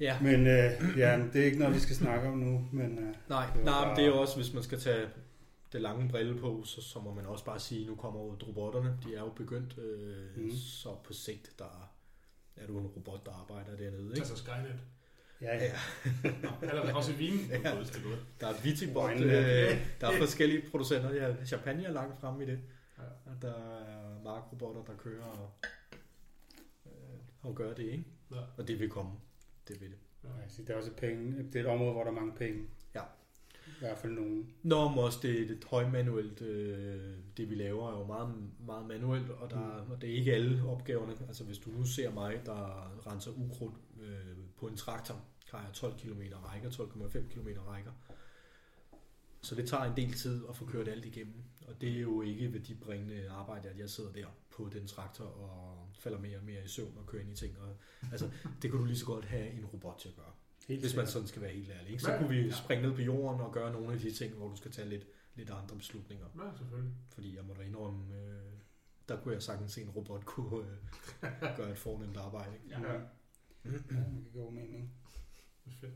[0.00, 3.14] Ja, Men øh, ja, det er ikke noget, vi skal snakke om nu, men øh,
[3.28, 5.08] nej, Det nej, men bare- det er jo også, hvis man skal tage
[5.76, 8.98] det lange brille på, så, så må man også bare sige, nu kommer jo robotterne,
[9.04, 10.50] de er jo begyndt, øh, mm.
[10.50, 11.92] så på sigt, der
[12.56, 14.08] er du en robot, der arbejder dernede.
[14.08, 14.18] Ikke?
[14.18, 14.80] Altså Skynet.
[15.40, 15.72] ja, ja.
[16.62, 17.38] Eller også i Wien.
[17.50, 17.56] Ja.
[17.56, 18.16] Er er.
[18.40, 21.14] Der er Vitibot, Wine øh, der er forskellige producenter.
[21.14, 22.60] Ja, Champagne er langt fremme i det.
[22.98, 23.32] Ja.
[23.42, 25.50] Der er markrobotter, der kører og,
[26.86, 26.92] øh,
[27.42, 28.04] og gør det, ikke?
[28.30, 28.40] Ja.
[28.56, 29.12] Og det vil komme.
[29.68, 29.98] Det vil det.
[30.48, 32.66] Sige, Det er også penge, det er et område, hvor der er mange penge.
[33.76, 34.50] I hvert fald nogen.
[34.62, 36.42] Nå, men også det lidt højmanuelt.
[36.42, 38.34] Øh, det vi laver er jo meget,
[38.66, 39.90] meget manuelt, og, der, Mm.
[39.90, 41.12] og det er ikke alle opgaverne.
[41.28, 45.72] Altså hvis du nu ser mig, der renser ukrudt øh, på en traktor, har jeg
[45.72, 47.92] 12 km rækker, 12,5 km rækker.
[49.42, 51.34] Så det tager en del tid at få kørt alt igennem.
[51.68, 55.88] Og det er jo ikke værdibringende arbejde, at jeg sidder der på den traktor og
[55.98, 57.58] falder mere og mere i søvn og kører ind i ting.
[57.60, 57.76] Og,
[58.12, 58.30] altså,
[58.62, 60.32] det kunne du lige så godt have en robot til at gøre.
[60.66, 61.90] Helt Hvis man sådan skal være helt ærlig.
[61.90, 62.02] Ikke?
[62.02, 62.52] Så Ja, kunne vi ja.
[62.52, 65.06] springe ned på jorden og gøre nogle af de ting, hvor du skal tage lidt,
[65.34, 66.26] lidt andre beslutninger.
[66.36, 66.92] Ja, selvfølgelig.
[67.14, 68.52] Fordi jeg må da indrømme, øh,
[69.08, 70.66] der kunne jeg sagtens se en robot kunne
[71.22, 72.52] øh, gøre et fornemt arbejde.
[72.54, 72.80] Ikke?
[72.80, 72.92] Ja.
[72.92, 72.98] ja.
[73.64, 74.92] det giver god mening.
[75.64, 75.92] Det er fedt.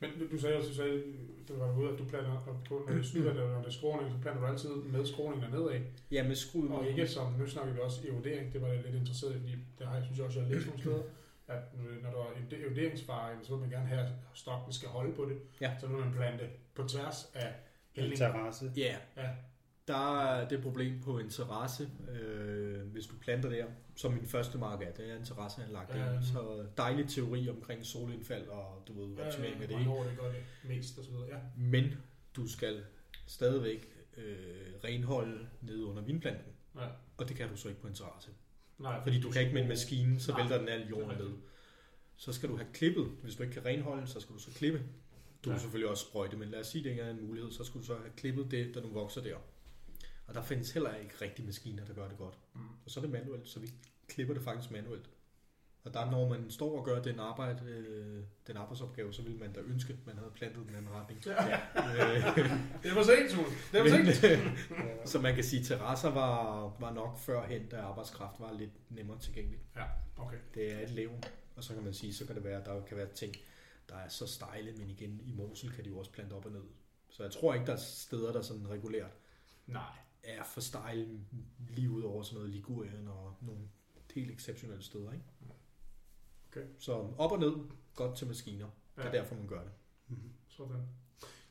[0.00, 1.02] Men du, du sagde også, du sagde,
[1.48, 4.12] du var ude, at du planter, når du, når det snyder, når det er skråning,
[4.12, 5.82] så planter du altid med skråning dernede af.
[6.10, 8.94] Ja, med skrud Og ikke som, nu snakker vi også erodering, det var jeg lidt
[8.94, 11.02] interesseret i, fordi det har jeg, synes jeg også, jeg har læst nogle steder,
[11.48, 11.62] at
[12.02, 15.24] når der er en eroderingsfare, så vil man gerne have, at stokken skal holde på
[15.24, 15.38] det.
[15.60, 15.72] Ja.
[15.80, 17.52] Så vil man plante på tværs af En
[17.94, 18.18] hældningen.
[18.32, 18.72] terrasse.
[18.76, 19.30] Ja, Ja.
[19.88, 24.58] der er det problem på en terrasse, øh, hvis du planter der, som min første
[24.58, 25.90] mark er, det er en terrasseanlagt.
[25.94, 26.20] Ja, Ja, ja.
[26.22, 29.74] så dejlig teori omkring solindfald og du ved, optimering af det.
[29.74, 29.90] Ja, Ikke?
[29.90, 31.28] hvor det gør det mest og så videre.
[31.28, 31.38] Ja.
[31.56, 31.84] Men
[32.36, 32.84] du skal
[33.26, 36.52] stadigvæk øh, renholde ned under vindplanten.
[36.76, 36.86] ja.
[37.16, 38.30] Og det kan du så ikke på en terrasse.
[38.78, 41.30] Nej, Fordi du kan ikke med en maskine, så Nej, vælter den al jorden ned.
[42.16, 43.06] Så skal du have klippet.
[43.22, 44.78] Hvis du ikke kan renholde, så skal du så klippe.
[45.44, 45.54] Du Ja.
[45.54, 47.50] kan selvfølgelig også sprøjte, men lad os sige, det ikke er en mulighed.
[47.52, 49.36] Så skal du så have klippet det, der nu vokser der.
[50.26, 52.38] Og der findes heller ikke rigtig maskiner, der gør det godt.
[52.54, 52.60] Mm.
[52.84, 53.70] Og så er det manuelt, så vi
[54.08, 55.10] klipper det faktisk manuelt.
[55.84, 59.52] Og der, når man står og gør den, arbejde, øh, den arbejdsopgave, så ville man
[59.52, 61.26] da ønske, at man havde plantet den anden retning.
[61.26, 61.60] Ja.
[61.84, 62.50] Øh,
[62.82, 63.44] Det var sent, Tul.
[63.72, 64.22] Det var sent.
[64.70, 65.06] Ja.
[65.06, 69.18] så man kan sige, at terrasser var, var nok førhen, da arbejdskraft var lidt nemmere
[69.18, 69.60] tilgængelig.
[69.76, 69.84] Ja,
[70.16, 70.38] okay.
[70.54, 71.22] Det er et levn,
[71.56, 73.34] og så kan man sige, så kan det være, at der kan være ting,
[73.88, 76.52] der er så stejle, men igen i Mosel kan de jo også plante op og
[76.52, 76.62] ned.
[77.10, 79.16] Så jeg tror ikke, der er steder, der sådan regulært
[79.66, 79.82] Nej.
[80.22, 81.20] er for stejle
[81.70, 83.60] lige ud over sådan noget Ligurien og nogle
[84.14, 85.12] helt exceptionelle steder.
[85.12, 85.24] Ikke?
[86.56, 86.66] Okay.
[86.78, 87.52] Så op og ned,
[87.94, 88.66] godt til maskiner.
[88.96, 89.18] Det er Ja.
[89.18, 89.70] derfor, man gør det.
[90.08, 90.18] Mhm.
[90.48, 90.76] Sådan.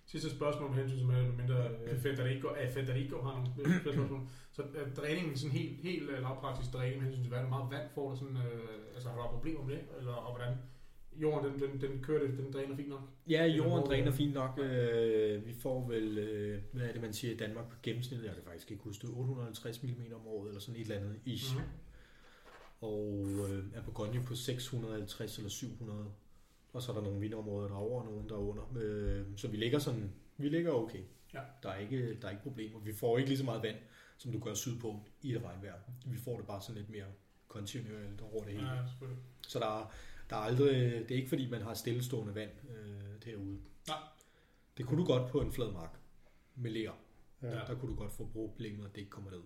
[0.05, 4.21] Sidste spørgsmål med hensyn til med mindre øh, Federico, øh, Federico har nogle spørgsmål.
[4.51, 7.89] Så øh, dræningen, sådan helt, helt lavpraktisk dræning med hensyn til vand, hvor meget vand
[7.95, 10.57] får du sådan, øh, altså har du problemer med det, eller og hvordan?
[11.15, 13.01] Jorden, den, den, den kører det, den dræner fint nok.
[13.29, 14.59] Ja, Eller jorden dræner fint nok.
[14.59, 18.23] Øh, vi får vel, øh, hvad er det, man siger i Danmark på gennemsnit?
[18.23, 19.15] Jeg kan faktisk ikke huske det.
[19.15, 21.55] 850 mm om året, eller sådan et eller andet ish.
[21.55, 21.63] Mhm.
[22.83, 26.05] Og øh, er på Gonje på 650 eller 700.
[26.73, 28.63] Og så er der nogle vindområder, der er over, og nogle, der er under.
[28.75, 31.03] Øh, så vi ligger sådan, vi ligger okay.
[31.33, 31.39] Ja.
[31.63, 32.79] Der, er ikke, der er ikke problemer.
[32.79, 33.75] Vi får ikke lige så meget vand,
[34.17, 35.79] som du gør sydpå i et regnvejr.
[36.05, 37.05] Vi får det bare sådan lidt mere
[37.47, 38.71] kontinuerligt over det hele.
[38.71, 39.23] Ja, selvfølgelig.
[39.47, 39.91] Så der, er-
[40.29, 43.59] der er aldrig, det er ikke fordi, man har stillestående vand øh, derude.
[43.87, 43.97] Nej.
[44.77, 45.99] Det kunne du godt på en flad mark
[46.55, 46.91] med ler.
[47.41, 47.47] Ja.
[47.47, 47.55] Ja.
[47.67, 49.41] Der kunne du godt få problemet, at det ikke kommer ned.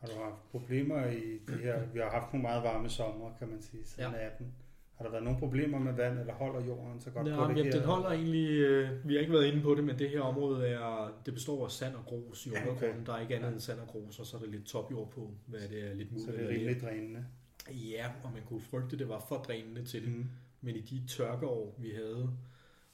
[0.00, 1.86] Har du haft problemer i de her...
[1.92, 4.18] Vi har haft nogle meget varme sommer, kan man sige, siden Ja.
[4.18, 4.26] ja.
[4.26, 4.54] 18.
[4.96, 7.56] Har der været nogle problemer med vand, eller holder jorden så godt Nå, på det
[7.56, 7.72] men her?
[7.72, 10.66] den holder egentlig, øh, vi har ikke været inde på det, men det her område
[10.68, 12.88] er, det består af sand og grus i Ja, undergrunden.
[13.00, 13.06] okay.
[13.06, 15.30] Der er ikke andet end sand og grus, og så er der lidt topjord på,
[15.46, 16.38] hvad det er, lidt Så muligt.
[16.38, 17.24] det er rimelig drænende.
[17.70, 20.12] Ja, og man kunne frygte, det var for drænende til det.
[20.12, 20.24] Mm.
[20.60, 22.30] Men i de tørkeår, vi havde,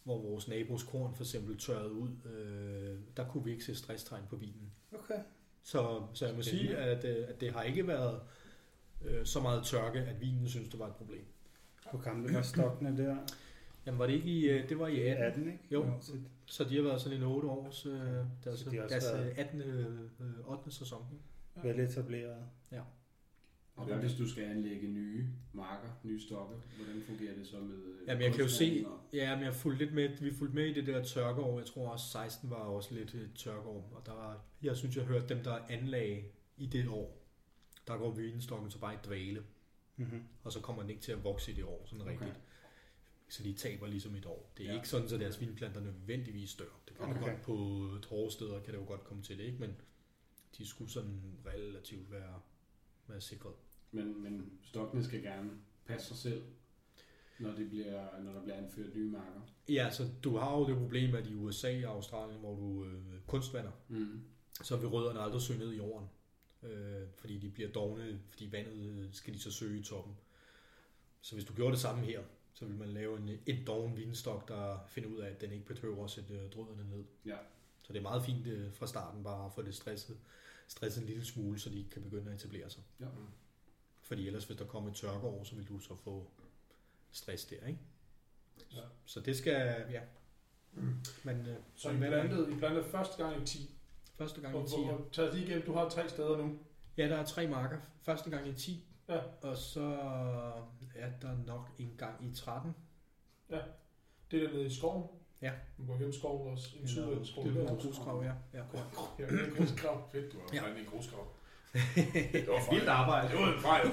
[0.05, 4.23] hvor vores nabos korn for eksempel tørrede ud, øh, der kunne vi ikke se stresstegn
[4.31, 4.73] på vinen.
[4.95, 5.19] Okay.
[5.67, 6.67] Så, så jeg må Spændende.
[6.69, 8.21] sige, at, øh, at det har ikke været
[9.05, 11.25] øh, så meget tørke, at vinen synes, det var et problem.
[11.91, 13.17] Hvor gamle var stokkene der?
[13.87, 15.59] Jamen var det ikke i, øh, det var i 18, 18, ikke?
[15.71, 15.87] Jo.
[16.47, 17.93] Så, de har været sådan en 8 års, øh,
[18.45, 19.61] deres, Så de deres været- øh, 18.
[19.61, 20.01] Øh,
[20.51, 20.71] 8.
[20.71, 21.07] sæson.
[21.13, 21.69] ikke?
[21.69, 22.37] vel etableret.
[22.73, 22.81] Ja.
[23.77, 26.57] Og hvad hvis du skal anlægge nye marker, nye stokke?
[26.77, 29.55] Hvordan fungerer det så med øh, Jamen, jeg kan jo se, og- ja, men jeg
[29.55, 31.59] fulgte lidt med, vi fulgte med i det der tørkeår.
[31.59, 33.93] Jeg tror også 16 var også lidt et tørkeår.
[33.95, 36.25] Og der var, jeg synes, jeg hørte dem, der anlagde
[36.57, 37.23] i det år.
[37.87, 39.43] Der går vinstokken så bare i dvale.
[39.97, 40.23] Mm-hmm.
[40.43, 42.13] Og så kommer den ikke til at vokse i det år, sådan Okay.
[42.13, 42.41] rigtigt.
[43.29, 44.53] Så de taber ligesom et år.
[44.57, 44.73] Det er Ja.
[44.73, 44.79] ja.
[44.79, 46.81] ikke sådan, at deres vinplanter nødvendigvis dør.
[46.89, 47.21] Det kan okay.
[47.21, 47.55] Godt på
[48.09, 49.59] hårde steder, kan det jo godt komme til det, ikke?
[49.59, 49.77] Men
[50.59, 52.41] de skulle sådan relativt være,
[53.09, 53.53] være sikret.
[53.93, 55.51] Men, men stokkene skal gerne
[55.87, 56.43] passe sig selv,
[57.39, 59.41] når, det bliver, når der bliver anført nye marker.
[59.69, 63.03] Ja, så du har jo det problem, at i USA og Australien, hvor du øh,
[63.27, 64.21] kunstvander, Mm.
[64.63, 66.09] så vil rødderne aldrig søge ned i jorden.
[66.63, 70.15] Øh, fordi de bliver dogne, fordi vandet øh, skal de så søge i toppen.
[71.21, 72.23] Så hvis du gjorde det samme her,
[72.55, 75.67] så vil man lave en, en doven vinstok, der finder ud af, at den ikke
[75.67, 77.05] behøver at sætte øh, drødderne ned.
[77.27, 77.37] Ja.
[77.83, 80.17] Så det er meget fint øh, fra starten bare at få det stresset,
[80.69, 82.83] stresset en lille smule, så de kan begynde at etablere sig.
[83.01, 83.07] Ja.
[84.07, 86.31] Fordi ellers, hvis der kommer et tørkeår, så vil du så få
[87.11, 87.79] stress der, ikke?
[88.75, 88.81] Ja.
[89.05, 90.01] Så det skal, ja.
[91.25, 93.71] Men øh, Så I plantede, I plantede første gang i 10.
[94.19, 95.67] første gang Hvor, i 10 hvor, hvor, tag lige igennem.
[95.67, 96.59] Du har tre steder nu.
[96.97, 97.79] Ja, der er tre marker.
[98.03, 99.21] Første gang i 10, Ja.
[99.43, 99.81] og så
[100.95, 102.75] er der nok en gang i 13.
[104.31, 105.05] Det er dernede i skoven.
[105.43, 105.53] Ja.
[105.79, 106.77] Du går igennem skoven også.
[106.81, 107.55] En syd af skoven.
[107.55, 108.33] Det er en grusgrav, ja.
[108.55, 108.65] ja.
[109.19, 110.11] Ja, det er en grusgrav.
[110.13, 110.69] Fedt, du har Ja.
[110.69, 110.83] ja.
[111.73, 113.29] Det var Vildt arbejde.
[113.29, 113.87] Det var en fejl.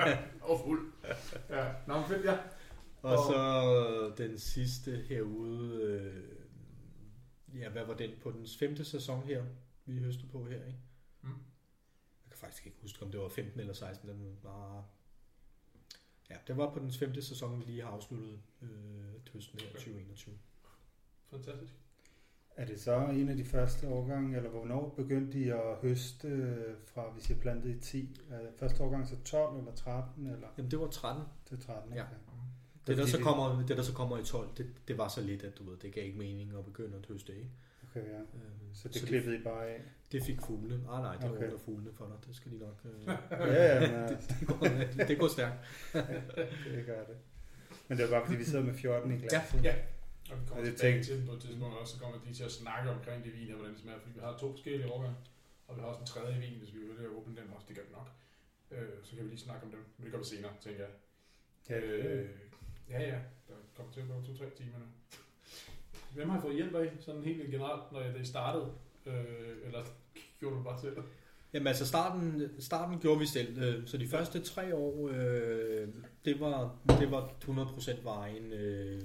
[0.50, 0.92] Og fuld.
[1.50, 2.36] Ja, nå, men fedt, ja.
[3.02, 9.44] Og så den sidste herude, øh, ja, hvad var den på den femte sæson her,
[9.84, 10.78] vi høster på her, ikke?
[11.22, 11.28] Mm.
[11.28, 14.84] Jeg kan faktisk ikke huske, om det var 15 eller 16, den var...
[16.30, 18.68] Ja, det var på den femte sæson, vi lige har afsluttet øh,
[19.32, 20.38] høsten her, 2021.
[21.30, 21.74] Fantastisk.
[22.56, 26.74] Er det så en af de første årgange, eller hvornår begyndte de at høste øh,
[26.94, 28.20] fra, hvis jeg plantede i 10?
[28.30, 31.24] Er det første årgang så 12 eller 13 eller Jamen, det var 13.
[31.46, 31.92] til 13?
[31.94, 32.02] Ja.
[32.02, 32.10] Okay.
[32.86, 35.20] Det der, så det- kommer, det, der så kommer i 12, det, det var så
[35.22, 37.50] lidt, at du ved, det gav ikke mening at begynde at høste, ikke?
[37.90, 38.18] Okay, ja.
[38.18, 38.24] Øh,
[38.74, 39.80] Så det klippede I bare af?
[40.12, 40.74] Det fik fugle.
[40.90, 41.46] Ah nej, det Okay.
[41.46, 41.58] okay.
[41.64, 42.14] fuglene for dig.
[42.28, 42.80] Det skal de nok...
[42.84, 44.66] Øh, Ja, ja, men, altså, det, går,
[45.08, 45.54] det går stærkt.
[46.76, 47.16] det gør det.
[47.88, 49.64] Men det var bare, fordi vi sidder med 14 i glasset.
[49.64, 49.74] Ja.
[50.32, 52.34] Og vi kommer Og det tilbage til den på et tidspunkt også, så kommer de
[52.34, 54.92] til at snakke omkring det vin her, hvordan det smager, fordi vi har to forskellige
[54.92, 55.16] årgange,
[55.68, 57.76] og vi har også en tredje vin, hvis vi vil at åbne den også, det
[57.76, 58.08] gør vi nok.
[58.70, 60.92] Øh, så kan vi lige snakke om dem, men det gør vi senere, tænker jeg.
[61.70, 62.28] Ja, Øh,
[62.90, 63.18] ja, ja,
[63.48, 64.86] der kommer til at gå to-tre timer nu.
[66.14, 68.72] Hvem har I fået hjælp af, sådan helt generelt, når det startede?
[69.06, 69.84] Øh, eller
[70.40, 70.96] gjorde du bare selv?
[71.52, 73.58] Jamen altså, starten, starten gjorde vi selv.
[73.58, 75.88] øh, Så de første tre år, øh,
[76.24, 79.00] det, var, det var 100% var egen, øh,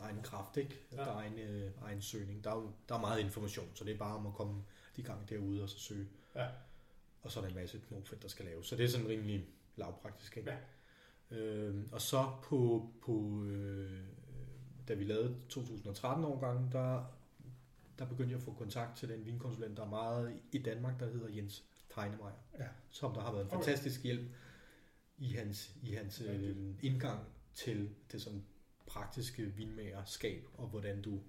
[0.00, 0.78] egen kraft, ikke?
[0.92, 0.96] Ja.
[0.96, 2.44] Der er egen, øh, egen søgning.
[2.44, 4.62] Der er, jo- der er meget information, så det er bare om at komme
[4.96, 6.08] i gang derude og så søge.
[6.34, 6.48] Ja.
[7.22, 8.66] Og så er der en masse knofedt, der skal laves.
[8.66, 10.50] Så det er sådan rimelig lavpraktisk, ikke?
[11.30, 11.36] Ja.
[11.36, 14.00] Øh, og så på, på øh,
[14.88, 17.04] da vi lavede 2013-årgangen, der,
[17.98, 21.06] der begyndte jeg at få kontakt til den vinkonsulent, der er meget i Danmark, der
[21.10, 22.66] hedder Jens Teinemeyer, Ja.
[22.90, 23.64] som der har været en Okay.
[23.64, 24.30] fantastisk hjælp
[25.18, 27.20] i hans, i hans øh, indgang
[27.54, 28.44] til det sådan
[28.90, 31.20] praktiske vinmagerskab, og hvordan du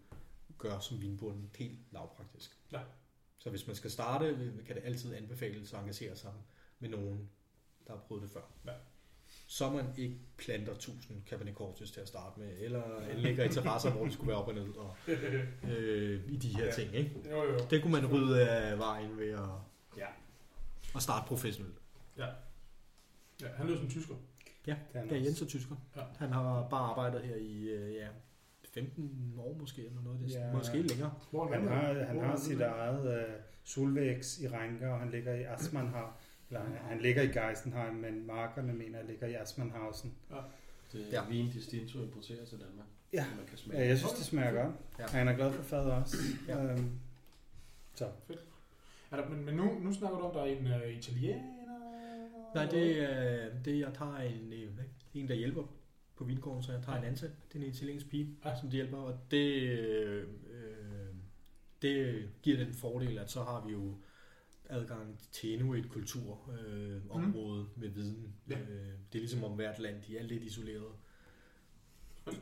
[0.57, 2.57] gør som vinbunden helt lavpraktisk.
[2.71, 2.79] Ja.
[3.39, 6.31] Så hvis man skal starte, kan det altid anbefales at engagere sig
[6.79, 7.29] med nogen,
[7.87, 8.41] der har prøvet det før.
[8.65, 8.71] Ja.
[9.47, 13.91] Så man ikke planter 1000 Cabernet Cortis til at starte med, eller anlægger i terrasser,
[13.91, 14.95] hvor det skulle være op og ned, og,
[15.69, 16.65] øh, i de her Ja.
[16.65, 16.71] ja.
[16.75, 16.95] ting.
[16.95, 17.29] Ikke?
[17.29, 17.59] jo, jo.
[17.69, 19.39] Det kunne man rydde af vejen ved at,
[19.97, 20.07] Ja.
[20.95, 21.75] at starte professionelt.
[22.17, 22.27] Ja,
[23.55, 24.15] han lød som tysker.
[24.65, 25.15] Det er Ja.
[25.15, 25.75] Jens er tysker.
[25.95, 26.01] Ja.
[26.17, 28.07] Han har bare arbejdet her i øh, ja,
[28.73, 30.19] 15 år måske, eller noget.
[30.19, 30.53] Det er Ja.
[30.53, 31.13] måske længere.
[31.31, 35.43] Hvor Han har, han har sit eget uh, Solvæks i Ranker, og han ligger i
[35.43, 36.07] Asmanhau.
[36.49, 40.13] Eller han, han ligger i Geisenheim, men markerne mener, at ligger i Asmanhausen.
[40.93, 41.21] Det er Ja.
[41.23, 41.29] ja.
[41.29, 42.87] vin, Distinto importerer til Danmark.
[43.13, 43.25] Ja.
[43.37, 43.81] Man kan smage.
[43.81, 44.75] Ja, jeg synes, det smager godt.
[44.99, 45.05] Ja.
[45.07, 46.17] Han er glad for fadet også.
[46.47, 46.63] Ja.
[46.63, 46.91] Øhm,
[47.95, 48.05] så.
[49.11, 51.41] Er der, men, men nu, nu snakker du om, der er en uh, italiener?
[52.55, 54.69] Nej, det er, det, jeg tager en, øh,
[55.13, 55.63] en, der hjælper
[56.15, 57.31] på vingården, så jeg tager en ansat.
[57.53, 58.59] Det er en italiensk pige, Ja.
[58.59, 61.15] som de hjælper, og det, øh, øh,
[61.81, 63.95] det giver den fordel, at så har vi jo
[64.69, 68.33] adgang til endnu et kulturområde øh, område med viden.
[68.49, 68.59] Ja.
[68.59, 68.67] Øh,
[69.13, 70.91] det er ligesom om hvert land, de er lidt isoleret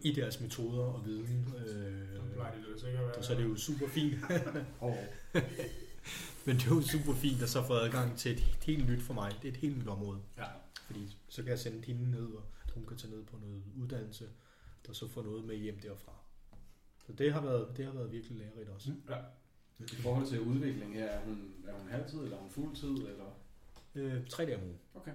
[0.01, 1.53] i deres metoder og viden.
[1.57, 3.23] Øh, Så plejer det sikkert at være.
[3.23, 4.15] så er det jo super fint.
[6.49, 9.13] Men det er jo super fint at så få adgang til et helt nyt for
[9.13, 9.31] mig.
[9.41, 10.19] Det er et helt nyt område.
[10.37, 10.45] Ja.
[10.85, 14.29] Fordi så kan jeg sende hende ned, og hun kan tage ned på noget uddannelse,
[14.87, 16.11] der så får noget med hjem derfra.
[17.07, 18.91] Så det har været, det har været virkelig lærerigt også.
[18.91, 19.01] Mm.
[19.81, 23.39] I forhold til udvikling her, er hun, er hun halvtid, eller er hun fuldtid, eller?
[23.95, 24.79] Øh, tre dage om ugen.
[24.93, 25.13] Okay.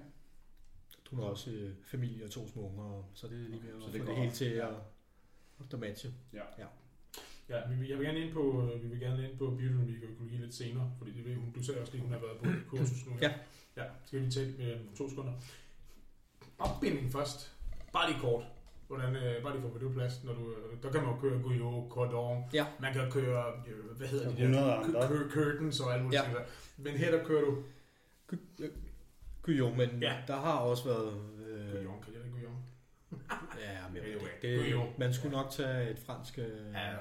[1.10, 3.86] Hun har også øh, familie og to små unger, så det er lige ved Så
[3.86, 4.68] at det få går det hele til Ja.
[4.68, 4.76] at,
[5.72, 6.10] at matche.
[6.32, 6.66] Ja,
[7.48, 10.09] vi vil, jeg vil gerne ind på, øh, vi vil gerne ind på biodynamik og
[10.11, 12.48] økologi lidt senere, fordi det ved hun, du sagde også lige, hun har været på
[12.48, 13.12] et kursus nu.
[13.22, 13.33] Ja.
[13.76, 15.33] Ja, skal vi lige tage med to sekunder.
[16.59, 17.52] Opbinding først.
[17.92, 18.44] Bare lige kort.
[18.87, 21.20] Hvordan, øh, bare lige for på det plads, når du, øh, der kan man jo
[21.20, 22.66] køre Guyot, Cordon, Ja.
[22.80, 25.09] man kan køre, øh, hvad hedder Der er de 100 der.
[25.09, 26.22] Cur- curtains og alt muligt.
[26.22, 26.30] Ja.
[26.30, 26.37] Ja.
[26.76, 27.62] Men her der kører du,
[29.52, 30.12] jo, men Ja.
[30.12, 30.18] ja.
[30.26, 31.12] der har også været...
[31.46, 32.57] Øh, Guyon, kan jeg det Guyon?
[33.61, 34.80] ja, men jeg det, jo.
[34.80, 36.44] det, man skulle nok tage et fransk øh,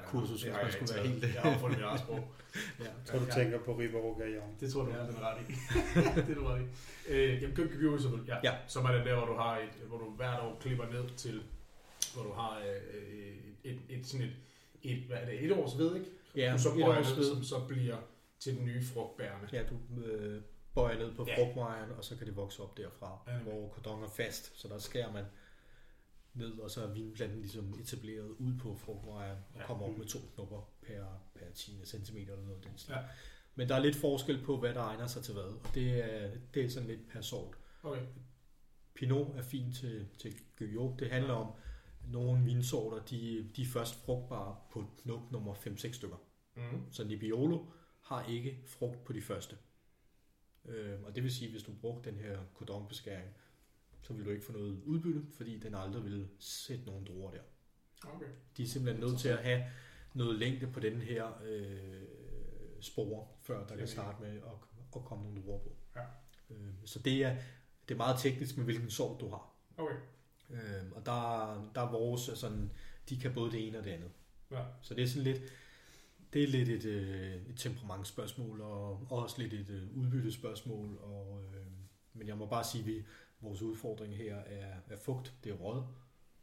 [0.06, 1.34] kursus, hvis man skulle være helt...
[1.34, 2.18] Jeg har fundet mit eget sprog.
[2.80, 2.84] ja.
[3.04, 3.32] Så du Ja.
[3.34, 4.56] tænker på Ribero Gaillon.
[4.60, 4.96] Det tror du, Ja.
[4.96, 5.06] ja.
[5.06, 5.52] den er ret i.
[6.26, 6.64] det er du ret i.
[7.12, 7.70] Øh, jamen, Gyp
[8.00, 8.34] selvfølgelig, ja.
[8.44, 8.52] Ja.
[8.52, 8.56] ja.
[8.66, 11.42] Som er den der, hvor du har et, hvor du hvert år klipper ned til,
[12.14, 14.32] hvor du har øh, et, et, sådan et,
[14.82, 16.08] et, hvad er det, et års ved, ikke?
[16.36, 17.24] Ja, du så et bøjer års ved.
[17.34, 17.96] som så bliver
[18.40, 19.48] til den nye frugtbærende.
[19.52, 20.40] Ja, du øh,
[20.74, 21.38] bøjer ned på Ja.
[21.38, 24.60] frugtmejeren, og så kan det vokse op derfra, Ja, ja, hvor kordon er fast.
[24.60, 25.24] Så der skærer man
[26.34, 29.66] ned, og så er vinplanten ligesom etableret ud på frugtmejeren, og Ja.
[29.66, 32.92] kommer op med to knopper per, per 10 cm eller noget af den stil.
[32.92, 33.02] Ja.
[33.54, 36.30] Men der er lidt forskel på, hvad der egner sig til hvad, og det er,
[36.54, 37.56] det er sådan lidt per sort.
[37.82, 38.02] Okay.
[38.94, 40.98] Pinot er fint til, til Guyot.
[41.00, 41.52] Det handler om,
[42.08, 46.16] nogle vinsorter, de, de er først frugtbare på knop nummer 5-6 stykker.
[46.56, 46.92] Mm.
[46.92, 47.66] Så Nebbiolo
[48.00, 49.56] har ikke frugt på de første.
[50.64, 53.28] Øh, og det vil sige, at hvis du brugte den her cordonbeskæring,
[54.04, 57.40] så vil du ikke få noget udbytte, fordi den aldrig vil sætte nogen druer der.
[58.04, 58.26] Okay.
[58.56, 59.64] De er simpelthen nødt til at have
[60.14, 62.02] noget længde på den her øh,
[62.80, 65.76] spore, før der kan starte med at, at komme nogle druer på.
[65.96, 66.02] Ja.
[66.50, 67.36] Øh, så det er,
[67.88, 69.54] det er meget teknisk med, hvilken sort du har.
[69.76, 69.96] Okay.
[70.50, 72.70] Øh, og der, der er vores sådan,
[73.08, 74.10] de kan både det ene og det andet.
[74.50, 74.64] Ja.
[74.82, 75.42] Så det er sådan lidt,
[76.32, 80.98] det er lidt et, øh, et temperamentsspørgsmål, og også lidt et øh, udbyttespørgsmål.
[81.02, 81.66] Og, øh,
[82.12, 83.04] men jeg må bare sige, at vi,
[83.44, 85.82] vores udfordring her er, er fugt, det er råd.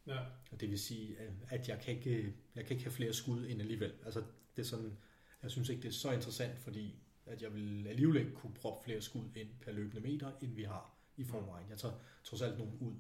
[0.08, 0.20] Ja.
[0.52, 1.18] Og det vil sige,
[1.50, 3.94] at- jeg kan ikke, jeg kan ikke have flere skud end alligevel.
[4.06, 4.24] Altså,
[4.56, 4.98] det er sådan,
[5.44, 8.84] jeg synes ikke, det er så interessant, fordi at jeg vil alligevel ikke kunne proppe
[8.86, 11.70] flere skud ind per løbende meter, end vi har i forvejen.
[11.70, 12.94] Jeg tager trods alt nogle ud.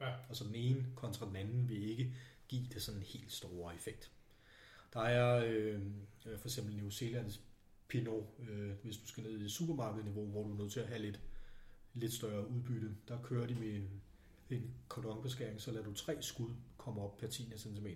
[0.00, 0.14] Ja.
[0.28, 2.14] Og så den ene kontra den anden vil ikke
[2.48, 4.10] give det sådan en helt store effekt.
[4.92, 5.80] Der er øh,
[6.26, 7.40] øh, for eksempel New Zealands
[7.88, 11.02] Pinot, øh, hvis du skal ned i supermarkedniveau, hvor du er nødt til at have
[11.02, 11.20] lidt,
[11.96, 12.90] lidt større udbytte.
[13.08, 13.82] Der kører de med
[14.50, 17.86] en cordonbeskæring, så lader du tre skud komme op per 10 cm.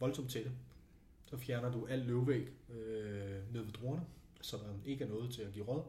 [0.00, 0.50] Voldsomt tætte.
[1.26, 4.04] Så fjerner du al løvvæg øh, ned ved druerne,
[4.40, 5.82] så der ikke er noget til at give råd,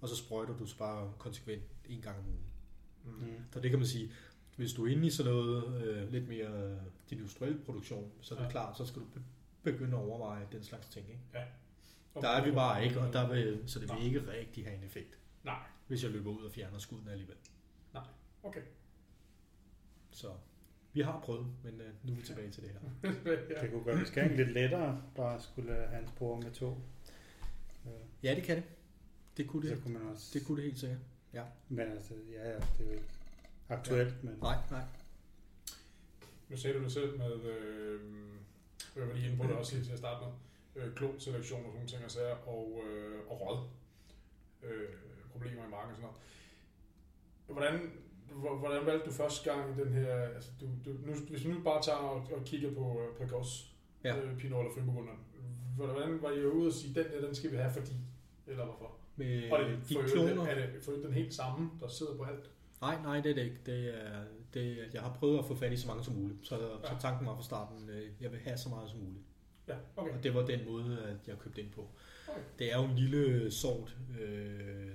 [0.00, 2.40] og så sprøjter du så bare konsekvent en gang om ugen.
[3.30, 3.34] Mm.
[3.52, 4.12] Så det kan man sige,
[4.56, 6.76] hvis du er inde i sådan noget øh, lidt mere øh,
[7.10, 8.46] industriel produktion, så er det Ja.
[8.46, 8.50] ja.
[8.52, 9.22] klart, så skal du be-
[9.62, 11.08] begynde at overveje den slags ting.
[11.08, 11.20] Ikke?
[12.14, 12.28] Okay.
[12.28, 14.84] Der er vi bare ikke, og der vil, så det vil ikke rigtig have en
[14.84, 15.62] effekt, Nej.
[15.90, 17.36] Hvis jeg løber ud og fjerner skuddene alligevel.
[18.42, 18.60] Okay.
[20.10, 20.32] Så
[20.92, 22.80] vi har prøvet, men øh, nu er vi tilbage til det her.
[23.50, 23.62] ja.
[23.62, 26.76] Det kunne gøre beskæring lidt lettere, bare skulle have en spor med to.
[27.86, 28.64] Øh, Ja, det kan det.
[29.36, 30.38] Det kunne Så det, kunne man også...
[30.38, 30.98] det, kunne det helt sikkert.
[31.68, 33.04] Men altså, ja, ja, det er jo ikke
[33.68, 34.34] aktuelt, men...
[34.40, 34.84] Nej, nej.
[36.48, 38.00] Nu sagde du det selv med, øh,
[38.96, 41.64] jeg var lige inde på det også lige til at starte med, øh, klonselektion og
[41.64, 43.68] sådan nogle ting og sager, og, øh, og råd.
[44.62, 44.88] Øh,
[45.32, 46.18] problemer i marken og sådan noget.
[47.46, 47.90] Hvordan,
[48.40, 51.60] hvor- hvordan valgte du første gang den her, altså du, du, nu, hvis vi nu
[51.64, 53.66] bare tager og, og kigger på øh, Precos,
[54.04, 54.16] Ja.
[54.18, 55.12] øh, Pinot eller Frimburgunder,
[55.76, 57.92] hvordan var I ude at sige, den der, den skal vi have fordi,
[58.46, 58.96] eller hvorfor?
[59.16, 62.24] Med Og det, de for kloner, er det for den helt samme, der sidder på
[62.24, 62.50] alt?
[62.80, 63.56] Nej, nej, det er det ikke.
[63.66, 66.46] Det er, det er, jeg har prøvet at få fat i så mange som muligt.
[66.46, 66.88] Så, ja.
[66.88, 69.24] så tanken var fra starten, øh, jeg vil have så meget som muligt.
[69.68, 70.12] Ja, okay.
[70.12, 71.88] Og det var den måde, at jeg købte ind på.
[72.28, 72.40] Okay.
[72.58, 74.90] Det er jo en lille sort øh,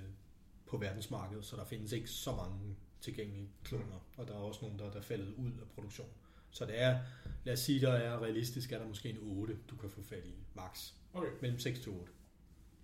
[0.66, 4.06] på verdensmarkedet, så der findes ikke så mange tilgængelige kloner.
[4.16, 6.08] Og der er også nogle, der, der er faldet ud af produktion.
[6.50, 7.00] Så det er,
[7.44, 10.24] lad os sige, der er realistisk, er der måske en 8, du kan få fat
[10.24, 10.92] i max.
[11.12, 11.28] Okay.
[11.40, 12.12] Mellem 6 til 8.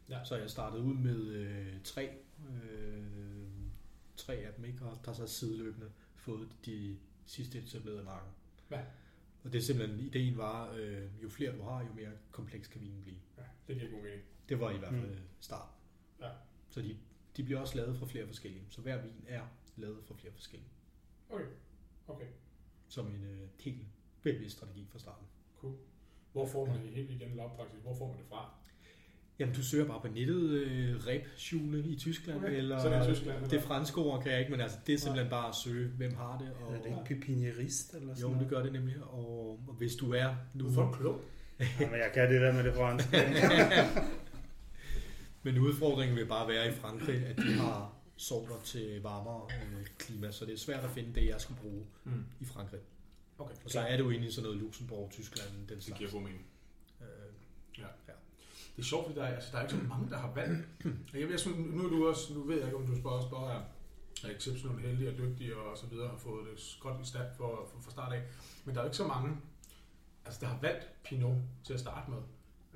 [0.09, 0.25] Ja.
[0.25, 2.11] Så jeg startede ud med øh, tre,
[2.49, 3.03] øh,
[4.17, 4.85] tre af dem, ikke?
[4.85, 8.31] og der er så sideløbende fået de sidste etablerede marker.
[8.71, 8.81] Ja.
[9.45, 12.81] Og det er simpelthen, ideen var, øh, jo flere du har, jo mere kompleks kan
[12.81, 13.17] vinen blive.
[13.39, 14.23] Ja, det giver god mening.
[14.49, 15.29] Det var i hvert fald mm.
[15.41, 15.69] start.
[16.21, 16.29] Ja.
[16.71, 16.97] Så de,
[17.37, 18.65] de bliver også lavet fra flere forskellige.
[18.71, 19.41] Så hver vin er
[19.77, 20.71] lavet fra flere forskellige.
[21.31, 21.45] Okay.
[22.09, 22.27] Okay.
[22.89, 23.79] Som en øh, helt
[24.23, 25.27] bevidst strategi fra starten.
[25.61, 25.75] Cool.
[26.33, 27.83] Hvor får man det helt igen lavpraktisk?
[27.83, 28.55] Hvor får man det fra?
[29.39, 33.15] Jamen, du søger bare på nettet øh, Rebschule i Tyskland, Okay, eller så det er
[33.15, 33.67] Tyskland, det eller?
[33.67, 36.39] franske ord kan jeg ikke, men altså, det er simpelthen bare at søge, hvem har
[36.39, 36.53] det.
[36.53, 39.03] Og, Er det ikke pipinierist eller sådan jo, det gør det nemlig.
[39.03, 40.65] Og, og hvis du er nu...
[40.65, 41.21] Du er for klog.
[41.81, 43.17] Jamen, jeg kan det der med det franske.
[45.43, 50.31] Men udfordringen vil bare være i Frankrig, at de har sorter til varmere øh, klima,
[50.31, 52.25] så det er svært at finde det, jeg skal bruge Mm.
[52.41, 52.81] i Frankrig.
[53.39, 55.99] Okay, Og så er det jo egentlig sådan noget Luxembourg, Tyskland, den det slags.
[55.99, 56.47] giver god mening.
[57.01, 57.07] Øh,
[58.77, 60.69] Det er sjovt, fordi der er, altså, der er ikke så mange, der har valgt.
[60.85, 63.23] Og Jeg, jeg synes, nu, er du også, nu ved jeg ikke, om du spørger,
[63.23, 63.63] spørger er,
[64.25, 67.69] er exceptionelt heldig og dygtig og så videre, har fået det godt i stand for,
[67.73, 68.23] for, for start af.
[68.65, 69.37] Men der er jo ikke så mange,
[70.25, 72.19] altså, der har valgt Pinot til at starte med.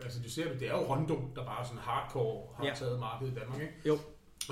[0.03, 2.75] Altså, du ser det, det er jo Rondo, der bare sådan hardcore har Ja.
[2.75, 3.75] taget markedet i Danmark, ikke?
[3.87, 3.99] Jo.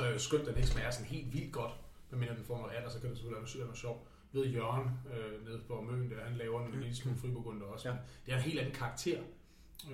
[0.03, 1.73] Øh, skønt, den ikke smager sådan helt vildt godt,
[2.11, 4.01] medmindre den får noget alder, så kan det selvfølgelig være noget, sjovt.
[4.33, 7.89] Ved Jørgen øh, nede på Møn, der han laver en lille smule friburgunder også.
[7.89, 7.97] Ja.
[8.27, 9.21] Det er en helt anden karakter.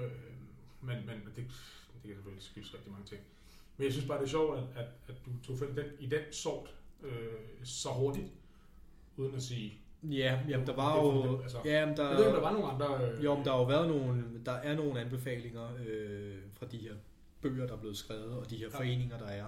[0.00, 0.10] Øh,
[0.80, 1.44] men, men det, det
[2.04, 3.20] kan selvfølgelig skyldes rigtig mange ting.
[3.76, 5.86] Men jeg synes bare, det er sjovt, at, at, at du tog fat i den,
[5.98, 7.32] i den sort øh,
[7.64, 8.26] så hurtigt,
[9.16, 9.79] uden at sige...
[10.02, 11.42] ja, jamen, der var jo...
[11.42, 13.10] altså- Ja, men der, Jeg ved der var nogle andre...
[13.12, 16.76] Øh, Jo, men der har jo været nogle, der er nogle anbefalinger øh, fra de
[16.78, 16.94] her
[17.42, 18.78] bøger, der er blevet skrevet, og de her Ja.
[18.78, 19.44] foreninger, der er,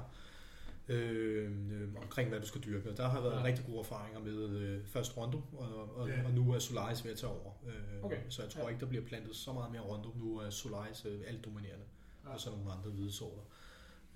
[0.89, 2.91] øh, øh, omkring hvad du skal dyrke.
[2.91, 3.45] Og der har været Ja.
[3.45, 6.25] rigtig gode erfaringer med øh, først Rondo, og, og, Ja.
[6.25, 7.53] og nu er Solaris ved at tage over.
[7.67, 7.73] Øh,
[8.05, 8.19] Okay.
[8.29, 8.69] Så jeg tror Ja.
[8.69, 10.09] ikke, der bliver plantet så meget mere Rondo.
[10.17, 11.85] Nu er Solaris øh, alt dominerende,
[12.25, 12.33] Ja.
[12.35, 13.43] og så nogle andre hvide sorter.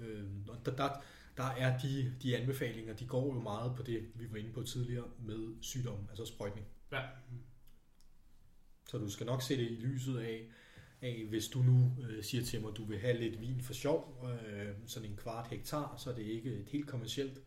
[0.01, 0.23] Øh,
[0.67, 0.89] der, der,
[1.37, 4.63] der er de, de anbefalinger, de går jo meget på det, vi var inde på
[4.63, 6.67] tidligere, med sygdom, altså sprøjtning.
[6.93, 7.03] Ja.
[8.89, 10.49] Så du skal nok se det i lyset af,
[11.03, 13.73] af hvis du nu øh, siger til mig, at du vil have lidt vin for
[13.75, 17.43] sjov, øh, sådan en kvart hektar, så er det ikke et helt kommercielt,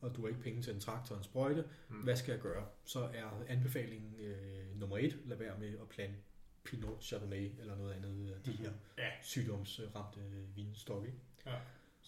[0.00, 1.64] og du har ikke penge til en traktor og en sprøjte.
[1.88, 1.96] Mm.
[2.02, 2.66] Hvad skal jeg gøre?
[2.84, 6.16] Så er anbefalingen øh, nummer et, lad være med at plante
[6.64, 9.10] Pinot Chardonnay eller noget andet af de her Ja.
[9.22, 10.20] sygdomsramte
[10.56, 11.12] vinstokke.
[11.46, 11.54] Ja.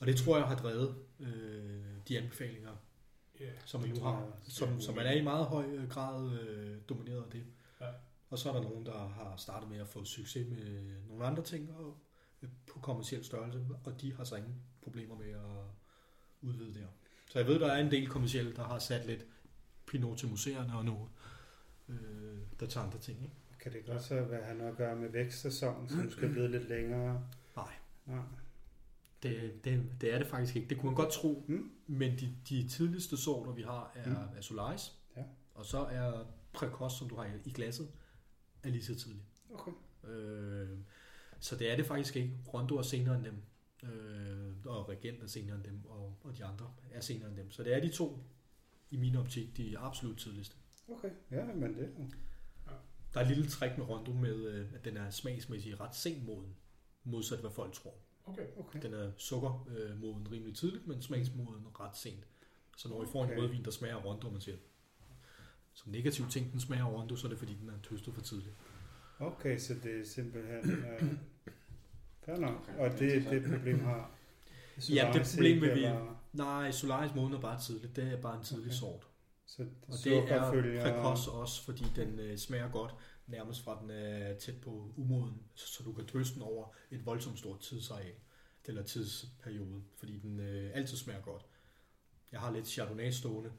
[0.01, 2.77] Og det tror jeg har drevet øh, de anbefalinger,
[3.41, 3.47] Ja.
[3.65, 6.77] som man Det nu har, som, som man er i meget høj øh, grad øh,
[6.89, 7.45] domineret af det.
[7.81, 7.87] Ja.
[8.31, 11.43] Og så er der nogen, der har startet med at få succes med nogle andre
[11.43, 11.97] ting og,
[12.43, 15.65] øh, på kommersiel størrelse, og de har så ingen problemer med at
[16.41, 16.87] udvide der.
[17.31, 19.27] Så jeg ved, der er en del kommersielle, der har sat lidt
[19.87, 21.09] Pinot til museerne og noget,
[21.89, 23.23] øh, der tager andre ting.
[23.23, 23.35] Ikke?
[23.61, 26.69] Kan det godt så være, have noget at gøre med vækstsæsonen, som skal blive lidt
[26.69, 27.29] længere?
[27.57, 27.73] Nej.
[28.07, 28.19] Nej.
[29.23, 30.69] Det, det, det er det faktisk ikke.
[30.69, 31.45] Det kunne man godt tro.
[31.49, 31.71] Mm.
[31.87, 34.37] Men de, de tidligste sorter, vi har, er, Mm.
[34.37, 34.93] er Solaris.
[35.17, 35.23] Ja.
[35.55, 37.89] Og så er Precoce, som du har i, glasset,
[38.63, 39.25] er lige så tidligt.
[39.55, 39.73] Okay.
[40.09, 40.69] Øh,
[41.41, 42.31] så det er det faktisk ikke.
[42.55, 43.43] Rondo er senere end dem.
[43.91, 45.85] Øh, og Regent er senere end dem.
[45.89, 47.51] Og, og de andre er senere end dem.
[47.51, 48.19] Så det er de to,
[48.91, 50.57] i min optik, de absolut tidligste.
[50.89, 51.11] Okay.
[51.31, 52.05] Ja, men det er
[53.15, 56.25] Der er et lille træk med Rondo med, øh, at den er smagsmæssigt ret sent
[56.25, 56.55] moden.
[57.05, 57.95] Modsat hvad folk tror.
[58.27, 58.47] Okay.
[58.59, 58.83] Okay.
[58.83, 62.25] Den er sukkermoden rimelig tidligt, men smagsmoden ret sent.
[62.77, 63.41] Så når I får en Okay.
[63.41, 64.57] rødvin, der smager af Rondo, og man siger,
[65.75, 68.21] som negativ ting, den smager af Rondo, så er det fordi, den er tøstet for
[68.21, 68.55] tidligt.
[69.21, 70.71] Okay, så det er simpelthen...
[70.71, 71.03] Øh,
[72.25, 72.69] fair nok.
[72.69, 74.11] Okay, Og det, det problem har...
[74.77, 77.97] Ja, det Solaris problem vil vi- eller- Nej, Solaris moden er bare tidligt.
[77.97, 78.75] Det er bare en tidlig Okay.
[78.77, 79.07] sort.
[79.47, 82.95] Så Og det er følger- Precoce også, fordi den øh, smager godt,
[83.27, 87.07] nærmest fra den er tæt på umoden, så, så du kan drøse den over et
[87.07, 88.15] voldsomt stort tidsareal,
[88.65, 91.43] eller tidsperiode, fordi den øh, altid smager godt.
[92.33, 93.53] Jeg har lidt Chardonnay stående,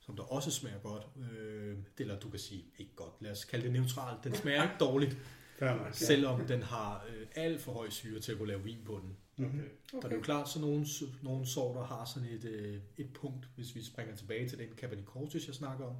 [0.00, 3.64] som der også smager godt, øh, eller du kan sige, ikke godt, lad os kalde
[3.64, 5.16] det neutralt, den smager ikke dårligt,
[5.60, 5.94] nok.
[5.94, 9.16] selvom den har øh, alt for høj syre til at kunne lave vin på den.
[9.36, 9.48] Mhm.
[9.48, 9.96] Okay.
[9.96, 10.86] Og det er jo klart, så nogle,
[11.22, 15.04] nogle sorter har sådan et, øh, et punkt, hvis vi springer tilbage til den Cabernet
[15.04, 15.96] Cortis, jeg snakker om.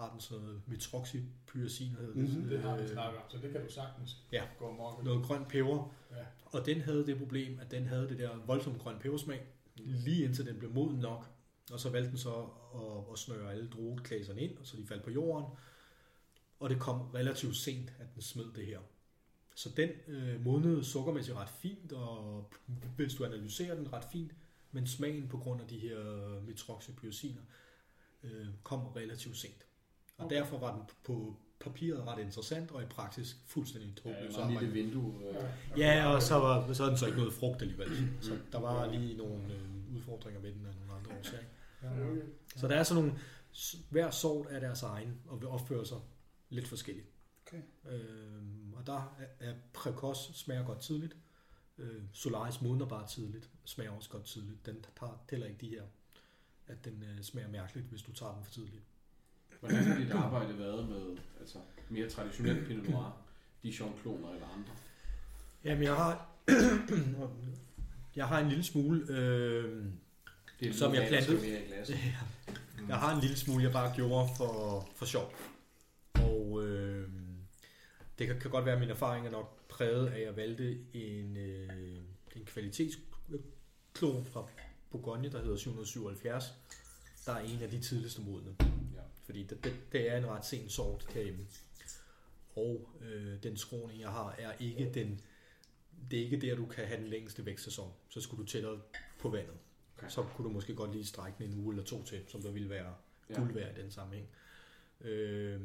[0.00, 2.50] Har den sådan noget metroxypyrazin, hedder det.
[2.50, 4.44] Det har vi Øh, snakket om, så det kan du sagtens Ja.
[4.58, 5.04] gå amok.
[5.04, 5.94] Noget grønt peber.
[6.10, 6.24] Ja.
[6.44, 9.46] Og den havde det problem, at den havde det der voldsomt grønt pebersmag,
[9.76, 11.26] lige indtil den blev moden nok.
[11.72, 12.34] Og så valgte den så
[12.74, 15.46] at, at snøre alle drueklaserne ind, og så de faldt på jorden.
[16.60, 18.78] Og det kom relativt sent, at den smed det her.
[19.54, 22.50] Så den øh, modnede sukkermæssigt ret fint, og
[22.96, 24.32] hvis du analyserer den ret fint,
[24.72, 25.98] men smagen på grund af de her
[26.40, 27.42] metroxypyraziner
[28.22, 29.66] øh, kom relativt sent.
[30.20, 30.36] Og Okay.
[30.36, 34.50] derfor var den på papiret ret interessant, og i praksis fuldstændig Ja, Så en har
[34.50, 35.14] man- lille vindue.
[35.28, 37.88] Øh, Ja, og så var så den så ikke noget frugt alligevel.
[38.20, 38.40] Så Mm.
[38.52, 41.42] der var lige nogle øh, udfordringer med den af nogle andre årsager.
[41.82, 42.22] Ja, okay.
[42.56, 43.18] Så der er sådan nogle,
[43.90, 45.98] hver sort er deres egen, og vil opføre sig
[46.48, 47.06] lidt forskelligt.
[47.46, 47.62] Okay.
[47.90, 51.16] Øhm, og der er, er Precoce smager godt tidligt.
[51.78, 54.66] Øh, Solaris modner bare tidligt, smager også godt tidligt.
[54.66, 55.82] Den tager tæller ikke de her,
[56.66, 58.82] at den øh, smager mærkeligt, hvis du tager den for tidligt.
[59.60, 61.58] Hvordan har dit arbejde været med altså,
[61.88, 63.16] mere traditionelt Pinot Noir,
[63.62, 64.72] Dijon-kloner eller andre?
[65.64, 66.26] Jamen, jeg har,
[68.16, 69.06] jeg har en lille smule...
[69.08, 69.84] Øh,
[70.60, 71.36] Det Som jeg plantede.
[71.40, 71.90] mere i glas.
[72.88, 75.34] Jeg har en lille smule, jeg bare gjorde for, for sjov.
[76.14, 77.08] Og øh,
[78.18, 80.78] det kan, kan godt være, at min erfaring er nok præget af, at jeg valgte
[80.92, 81.68] en, øh,
[82.36, 84.46] en kvalitetsklon fra
[84.90, 86.44] Bourgogne, der hedder 777,
[87.26, 88.54] der er en af de tidligste modne.
[89.30, 91.46] Fordi det, det, det er en ret sen sort herhjemme.
[92.56, 95.20] Og øh, den skråning, jeg har, er ikke den,
[96.10, 97.92] det er ikke der, du kan have den længste vækstsæson.
[98.08, 98.80] Så skulle du tættere
[99.18, 99.54] på vandet.
[99.98, 100.08] Okay.
[100.08, 102.50] Så kunne du måske godt lige strække den en uge eller to til, som der
[102.50, 102.94] ville være
[103.30, 103.34] Ja.
[103.34, 104.28] guld værd i den sammenhæng.
[105.00, 105.60] Øh,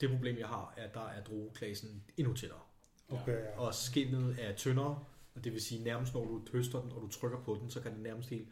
[0.00, 2.60] det problem, jeg har, er, at der er drueklasen endnu tættere.
[3.08, 3.58] Okay, ja.
[3.58, 5.04] Og skinnet er tyndere,
[5.34, 7.80] og det vil sige nærmest når du høster den, og du trykker på den, så
[7.80, 8.48] kan den nærmest helt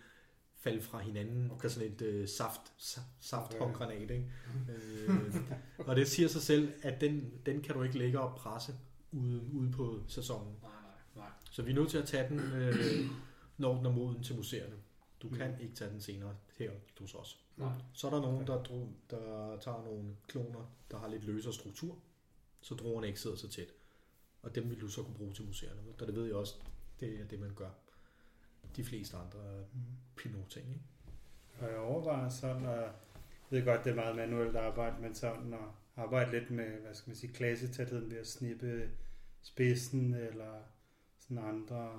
[0.62, 1.50] falde fra hinanden.
[1.50, 1.60] Okay.
[1.62, 4.32] Der er sådan et øh, saft, sa- saft håndgranat, ikke?
[4.70, 5.34] øh,
[5.78, 8.74] og det siger sig selv, at den, den kan du ikke lægge og presse
[9.12, 10.54] ude, ude på sæsonen.
[10.62, 11.30] Nej, nej, nej.
[11.50, 12.74] Så vi er nødt til at tage den, øh,
[13.58, 14.74] når den er moden til museerne.
[15.22, 17.38] Du kan ikke tage den senere her hos os.
[17.56, 17.72] Nej.
[17.92, 21.98] Så er der nogen, der, dro, der tager nogle kloner, der har lidt løsere struktur,
[22.60, 23.68] så druerne ikke sidder så tæt.
[24.42, 25.80] Og dem vil du så kunne bruge til museerne.
[26.00, 26.54] Og det ved jeg også,
[27.00, 27.70] det er det, man gør.
[28.76, 29.64] De fleste andre
[30.16, 30.68] pinot-ting.
[30.68, 30.80] Ikke?
[31.60, 32.90] Og jeg overvejer sådan, at jeg
[33.50, 35.58] ved godt, det er meget manuelt arbejde, men sådan at
[35.96, 38.88] arbejde lidt med, hvad skal man sige, klassetætheden ved at snippe
[39.42, 40.52] spidsen eller
[41.18, 41.90] sådan andre.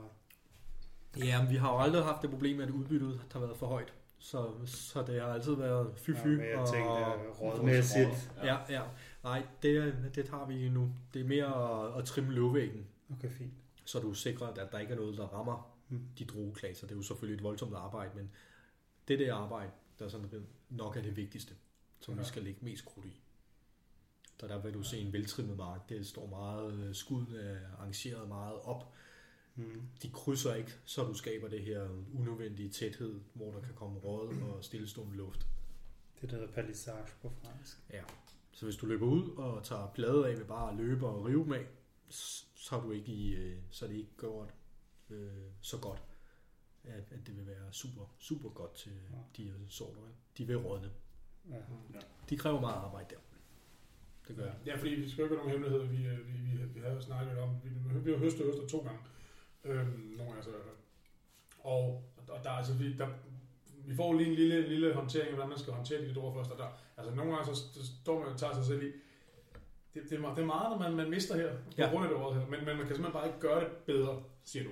[1.17, 3.93] Ja, men vi har jo aldrig haft det problem, at udbyttet har været for højt.
[4.19, 6.27] Så, så det har altid været fy-fy.
[6.27, 8.31] Ja, jeg og- tænkte, og- rådmæssigt.
[8.43, 8.81] Ja, ja.
[9.23, 10.91] Nej, det, det tager vi nu.
[11.13, 13.53] Det er mere at, at trimme løvvæggen, Okay, fint.
[13.85, 15.72] så du sikrer, at der ikke er noget, der rammer Mm.
[16.19, 16.87] De drueklaser.
[16.87, 18.31] Det er jo selvfølgelig et voldsomt arbejde, men
[19.07, 21.55] det der arbejde, der er sådan nok er det vigtigste,
[21.99, 22.19] som ja.
[22.19, 23.21] vi skal lægge mest krudt i.
[24.39, 25.89] Så der vil du se en veltrimmet mark.
[25.89, 28.93] Det står meget, øh, skuden er arrangeret meget op.
[29.55, 29.81] Mm.
[30.01, 31.89] De krydser ikke, så du skaber det her
[32.19, 35.47] unødvendige tæthed, hvor der kan komme råd og stillestående luft.
[36.21, 37.77] Det der hedder palissage på fransk.
[37.93, 38.03] Ja.
[38.51, 41.65] Så hvis du løber ud og tager bladet af med bare at løbe og rive
[42.11, 44.53] s- så er, du ikke i, øh, så er det ikke gjort
[45.09, 45.31] øh,
[45.61, 46.01] så godt,
[46.83, 49.17] at, at det vil være super, super godt til Ja.
[49.37, 50.01] de her sorter.
[50.37, 50.89] De vil rådne.
[51.49, 51.55] Ja.
[52.29, 53.21] De kræver meget arbejde der.
[54.27, 54.55] Det gør jeg.
[54.65, 55.85] Ja, fordi vi skal jo ikke nogen hemmeligheder.
[55.85, 58.99] Vi, vi, vi, vi har jo snakket om, vi, vi har høstet øster to gange.
[59.63, 60.55] Øhm, nogle fald.
[61.59, 63.07] Og, og der, er altså, vi, der,
[63.85, 66.51] vi får lige en lille, lille håndtering af, hvordan man skal håndtere de ord først.
[66.51, 68.91] Og der, altså nogle gange så så står man og tager sig selv i,
[69.93, 71.89] det, det, er, meget- det er meget, når man, man mister her, på Ja.
[71.89, 72.45] grund af det her.
[72.49, 74.71] Men, men man kan simpelthen bare ikke gøre det bedre, siger du.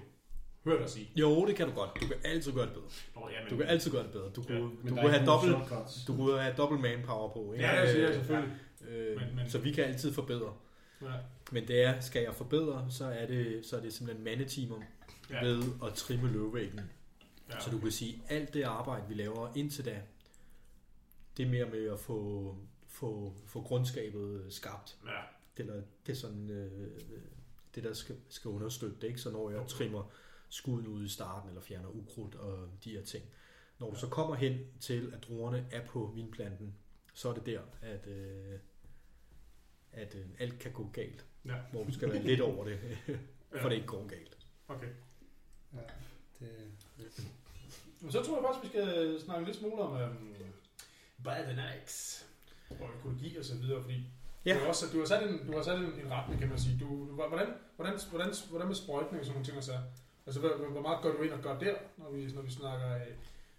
[0.63, 1.11] Hør dig sige.
[1.15, 1.89] Jo, det kan du godt.
[2.01, 2.85] Du kan altid gøre det bedre.
[3.15, 4.29] Nå, ja, men, Du kan altid gøre det bedre.
[4.29, 5.55] Du kunne, Ja, du kunne er have dobbelt,
[6.07, 7.53] du kunne have dobbelt manpower på.
[7.53, 7.65] Ikke?
[7.65, 8.57] Ja, det siger jeg Øh, selvfølgelig.
[8.89, 10.53] Øh, Men- men- Så vi kan altid forbedre.
[11.01, 11.07] Ja.
[11.51, 14.75] Men det er, skal jeg forbedre, så er det, så er det simpelthen mandetimer
[15.29, 15.45] Ja.
[15.45, 16.79] ved at trimme løvvæggen.
[17.49, 17.59] Ja.
[17.59, 20.01] Så du kan sige, alt det arbejde, vi laver indtil da,
[21.37, 22.55] det er mere med at få,
[22.87, 24.97] få, få grundskabet skabt.
[25.05, 25.11] Ja.
[25.57, 26.89] Det, der, det er sådan, øh,
[27.75, 29.21] det, der skal, skal understøtte det, ikke?
[29.21, 30.11] Så når jeg trimmer
[30.51, 33.23] skuden ud i starten, eller fjerner ukrudt og de her ting.
[33.79, 36.75] Når du så kommer hen til, at druerne er på vinplanten,
[37.13, 38.59] så er det der, at, øh,
[39.91, 41.25] at øh, alt kan gå galt.
[41.45, 41.55] Ja.
[41.71, 42.79] Hvor du skal være lidt over det,
[43.51, 43.69] for Ja.
[43.69, 44.37] det ikke går galt.
[44.67, 44.87] Okay.
[45.73, 45.79] Ja,
[46.39, 46.49] det,
[48.01, 50.35] Men så tror jeg faktisk, vi skal snakke lidt smule om um,
[51.23, 52.25] biodynamics
[52.69, 54.03] og økologi og så videre, fordi
[54.45, 54.53] Ja.
[54.53, 56.59] du, har også, du har sat, en, du har sat en, en retning, kan man
[56.59, 56.77] sige.
[56.79, 57.29] Du, du, hvordan,
[57.75, 59.79] hvordan, hvordan, hvordan med sprøjtning og sådan nogle ting og så?
[60.25, 62.95] Altså, hvor, hvor meget går du ind og gør der, når vi, når vi snakker,
[62.95, 63.01] øh,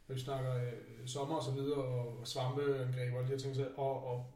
[0.08, 0.72] når vi snakker øh,
[1.06, 4.26] sommer og så videre, og, og svampeangreb og alle de her ting, så, og, og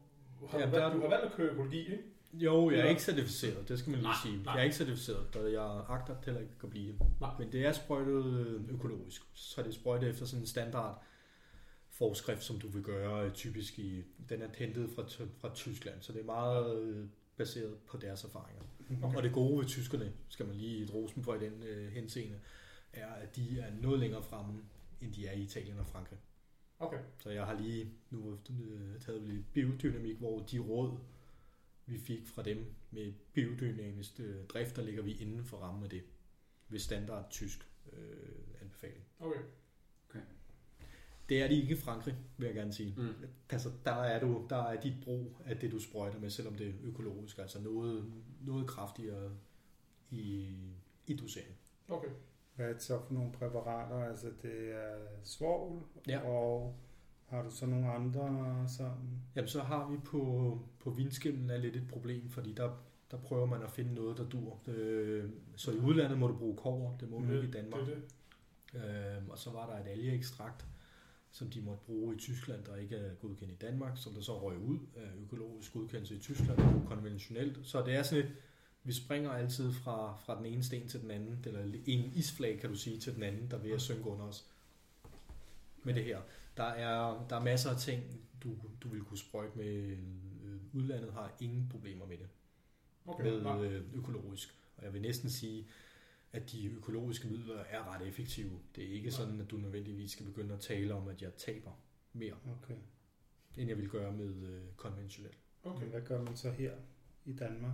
[0.49, 2.03] har Ja, du, der er du har valgt at køre økologi, ikke?
[2.33, 2.89] Jo, jeg er Ja.
[2.89, 4.43] ikke certificeret, det skal man lige Nej, sige.
[4.43, 4.53] nej.
[4.53, 6.95] Jeg er ikke certificeret, og jeg agter heller ikke at blive.
[7.21, 7.29] Nej.
[7.39, 11.03] Men det er sprøjtet øh, økologisk, så er det sprøjtet efter sådan en standard
[11.89, 15.03] forskrift, som du vil gøre øh, typisk i, den er hentet fra,
[15.41, 18.61] fra Tyskland, så det er meget baseret på deres erfaringer.
[19.03, 19.17] Okay.
[19.17, 22.39] Og det gode ved tyskerne, skal man lige et rosen for i den øh, henseende,
[22.93, 24.63] er, at de er noget længere fremme,
[25.01, 26.19] end de er i Italien og Frankrig.
[26.79, 26.99] Okay.
[27.19, 30.97] Så jeg har lige nu øh, taget lidt biodynamik, hvor de råd,
[31.85, 35.89] vi fik fra dem med biodynamisk øh, drift, der ligger vi inden for rammen af
[35.89, 36.03] det,
[36.69, 39.05] ved standard tysk øh, anbefaling.
[39.19, 39.39] Okay.
[41.29, 42.93] Det er de ikke i Frankrig, vil jeg gerne sige.
[42.97, 43.13] Mm.
[43.49, 46.67] Altså, der er, du, der er dit brug af det, du sprøjter med, selvom det
[46.67, 48.05] er økologisk, altså noget,
[48.41, 49.31] noget kraftigere
[50.11, 50.55] i,
[51.07, 51.55] i dosering.
[51.89, 52.07] Okay.
[52.55, 54.03] hvad er det så for nogle præparater?
[54.09, 56.19] Altså det er svovl, Ja.
[56.19, 56.75] og
[57.25, 59.21] har du så nogle andre sådan?
[59.35, 62.69] Jamen, så har vi på, på vinskimmen er lidt et problem, fordi der,
[63.11, 64.59] der prøver man at finde noget, der dur.
[64.67, 67.85] Øh, så i udlandet må du bruge kover, det må du ikke i Danmark.
[67.85, 67.93] Det,
[68.73, 69.17] er det.
[69.17, 70.65] Øhm, og så var der et algeekstrakt,
[71.31, 74.41] som de måtte bruge i Tyskland, der ikke er godkendt i Danmark, som der så
[74.41, 77.57] røg ud af økologisk godkendelse i Tyskland, og konventionelt.
[77.67, 78.31] Så det er sådan et,
[78.83, 82.69] vi springer altid fra, fra den ene sten til den anden, eller en isflag, kan
[82.69, 84.45] du sige, til den anden, der er ved at synke under os.
[85.83, 86.21] med det her.
[86.57, 88.03] Der er, der er masser af ting,
[88.43, 89.65] du, du vil kunne sprøjte med.
[89.65, 89.97] Øh,
[90.73, 92.27] Udlandet har ingen problemer med det,
[93.05, 94.55] Okay, med øh, økologisk.
[94.77, 95.67] Og jeg vil næsten sige,
[96.41, 98.51] at de økologiske midler er ret effektive.
[98.75, 99.11] Det er ikke Nej.
[99.17, 101.71] sådan, at du nødvendigvis skal begynde at tale om, at jeg taber
[102.13, 102.33] mere,
[102.63, 102.75] Okay.
[103.57, 105.37] end jeg vil gøre med øh, konventionelt.
[105.63, 105.85] okay.
[105.85, 106.71] Hvad gør man så her
[107.25, 107.73] i Danmark?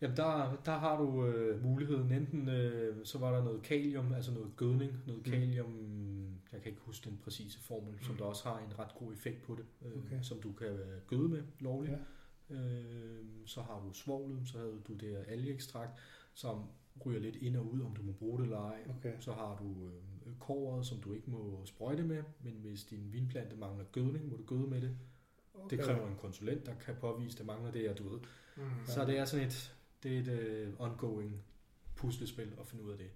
[0.00, 4.32] Jamen der, der har du øh, muligheden, enten øh, så var der noget kalium, altså
[4.32, 5.32] noget gødning, noget Mm.
[5.32, 5.74] kalium,
[6.52, 8.02] jeg kan ikke huske den præcise formel, mm.
[8.02, 10.18] som der også har en ret god effekt på det, øh, Okay.
[10.22, 11.98] som du kan øh, gøde med lovligt.
[12.50, 12.54] Ja.
[12.54, 15.92] Øh, så har du svovlet, så havde du det algeekstrakt,
[16.34, 16.64] som
[17.06, 18.84] ryger lidt ind og ud, om du må bruge det eller ej.
[18.98, 19.12] Okay.
[19.20, 19.86] Så har du
[20.26, 24.36] øh, kåret, som du ikke må sprøjte med, men hvis din vinplante mangler gødning, må
[24.36, 24.96] du gøde med det.
[25.54, 25.76] okay.
[25.76, 28.20] Det kræver en konsulent, der kan påvise, at det mangler det, og du ved,
[28.56, 28.62] Mm.
[28.86, 31.42] så det er sådan et, det er et uh, ongoing
[31.96, 33.10] puslespil at finde ud af det.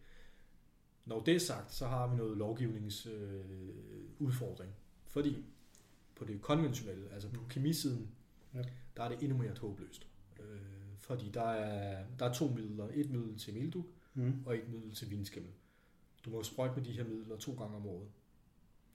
[1.05, 4.14] Når det er sagt, så har vi noget lovgivningsudfordring.
[4.18, 4.72] Udfordring.
[5.07, 5.45] fordi
[6.16, 8.09] på det konventionelle, altså på kemisiden,
[8.55, 8.62] Ja.
[8.97, 10.09] der er det endnu mere håbløst.
[10.39, 10.45] Uh,
[11.09, 12.89] fordi der er, der er to midler.
[12.95, 13.85] Et middel til melduk
[14.15, 14.33] Mm.
[14.47, 15.53] og et middel til vindskimmel.
[16.25, 18.09] Du må sprøjte med de her midler to gange om året.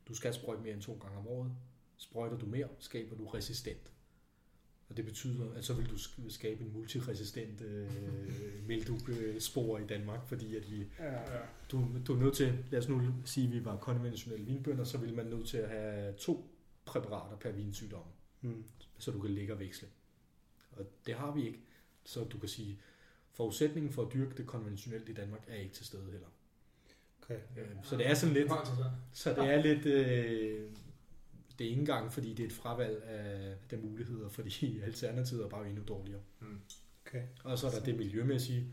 [0.08, 1.52] Du skal sprøjte mere end to gange om året.
[1.98, 3.92] Sprøjter du mere, skaber du resistent.
[4.90, 7.92] Og det betyder, at så vil du sk- skabe en multiresistent øh,
[8.68, 11.12] melduk-spor i Danmark, fordi at vi, Ja.
[11.12, 11.40] Ja.
[11.72, 14.98] du, du er nødt til, lad os nu sige, at vi var konventionelle vinbønder, så
[14.98, 16.50] vil man nødt til at have to
[16.86, 18.04] præparater per vinsygdom,
[18.42, 18.64] Mm.
[19.00, 19.88] så du kan ligge og veksle.
[20.72, 21.60] Og det har vi ikke.
[22.06, 22.80] Så du kan sige,
[23.32, 26.28] forudsætningen for at dyrke det konventionelt i Danmark er ikke til stede heller.
[27.24, 27.40] Okay.
[27.58, 28.52] Øh, Så det er sådan lidt,
[29.14, 30.70] så det er lidt, øh,
[31.60, 35.50] det er ikke engang, fordi det er et fravalg af, af muligheder, fordi alternativet er
[35.50, 36.22] bare endnu dårligere.
[36.40, 36.60] Mm.
[37.06, 37.24] Okay.
[37.44, 38.68] Og så er der det miljømæssige.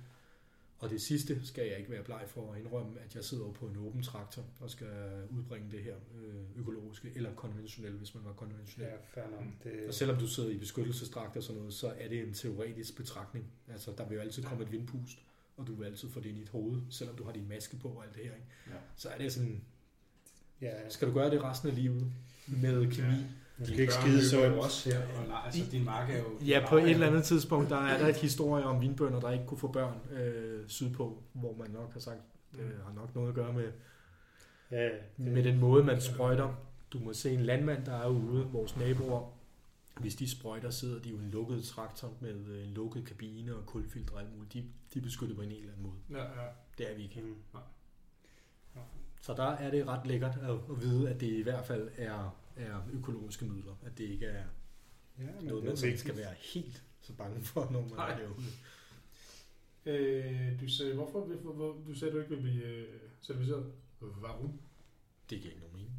[0.81, 3.67] Og det sidste skal jeg ikke være bleg for at indrømme, at jeg sidder på
[3.67, 4.89] en åben traktor og skal
[5.31, 8.89] udbringe det her øh, økologiske eller konventionelle, hvis man var konventionel.
[8.91, 9.45] Ja, fair nok.
[9.45, 9.53] Mm.
[9.65, 12.97] Det, Og selvom du sidder i beskyttelsesdragt og sådan noget, så er det en teoretisk
[12.97, 13.53] betragtning.
[13.69, 15.19] Altså, der vil jo altid komme et vindpust,
[15.57, 17.77] og du vil altid få det ind i dit hoved, selvom du har din maske
[17.77, 18.35] på og alt det her.
[18.35, 18.47] Ikke?
[18.67, 18.77] Ja.
[18.97, 19.65] Så er det sådan,
[20.61, 22.13] ja, skal du gøre det resten af livet
[22.47, 23.09] med kemi?
[23.09, 23.25] Ja.
[23.61, 26.25] Måske Dine ikke børn skide jo også her, og leger, altså din mark er jo...
[26.47, 29.47] Ja, på et eller andet tidspunkt, der er der et historie om vinbønder, der ikke
[29.47, 32.21] kunne få børn øh, sydpå, hvor man nok har sagt,
[32.53, 33.73] det har nok noget at gøre med,
[34.71, 36.55] Ja, det, med den måde, man sprøjter.
[36.93, 39.33] Du må se en landmand, der er ude, vores naboer,
[40.01, 43.57] hvis de sprøjter, sidder de jo i en lukket traktor med øh, en lukket kabine
[43.57, 44.53] og kulfilter og alt muligt.
[44.53, 45.95] De, de er beskyttet på en helt anden måde.
[46.11, 46.49] Ja, ja.
[46.79, 47.21] Det er vi ikke.
[47.21, 47.61] Mm.
[49.21, 52.37] Så der er det ret lækkert at, at vide, at det i hvert fald er,
[52.57, 53.73] er økologiske midler.
[53.87, 54.45] At det ikke er
[55.19, 56.01] Ja, men noget, det er man vigtigt.
[56.01, 58.13] skal være helt så bange for, når man Nej.
[58.13, 58.47] er derude.
[59.87, 62.87] Øh, du sagde, hvorfor, hvorfor, hvor, du sagde, du ikke vil blive øh,
[63.23, 63.73] certificeret?
[64.01, 64.53] Varum?
[65.31, 65.95] Det giver ikke nogen mening.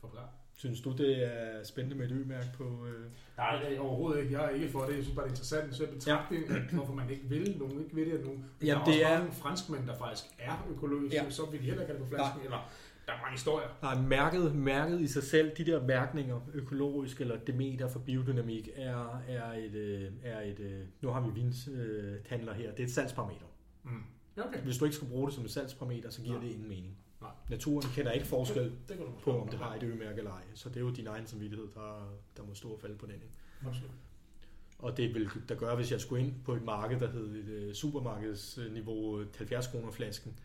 [0.00, 0.30] Forklar.
[0.54, 2.86] Synes du, det er spændende med et ø-mærke på...
[2.86, 3.10] Øh...
[3.36, 4.32] Nej, det er overhovedet ikke.
[4.38, 4.94] Jeg er ikke for det.
[4.96, 5.74] Jeg synes bare, det er interessant.
[5.74, 6.62] Så betragtning, ja.
[6.72, 7.58] hvorfor man ikke vil.
[7.58, 8.24] Nogen ikke vil det.
[8.24, 8.44] Nogen.
[8.60, 11.16] Der Jamen, er det også er- mange franskmænd, der faktisk er økologiske.
[11.16, 11.30] Ja.
[11.30, 12.42] Så vil de heller ikke have det på flasken.
[12.44, 12.70] Eller
[13.06, 13.68] der er mange historier.
[13.82, 19.22] Nej, mærket, mærket i sig selv, de der mærkninger, økologisk eller demeter for biodynamik, er,
[19.28, 23.46] er et, øh, er et øh, nu har vi vinshandler her, det er et salgsparameter.
[23.82, 24.02] Mm.
[24.36, 24.60] Okay.
[24.60, 26.44] Hvis du ikke skal bruge det som et salgsparameter, så giver Nej.
[26.44, 26.98] det ingen mening.
[27.20, 27.30] Nej.
[27.50, 30.42] Naturen kender ikke forskel Det kan du på, om det har et ø-mærke eller ej,
[30.54, 33.14] så det er jo din egen samvittighed, der, der må stå og falde på den.
[33.14, 33.26] Ikke?
[33.66, 33.90] Absolut.
[34.78, 37.48] Og det vil der gøre, hvis jeg skulle ind på et marked, der hed et
[37.48, 40.38] øh, supermarkedsniveau øh, 70 kroner flasken,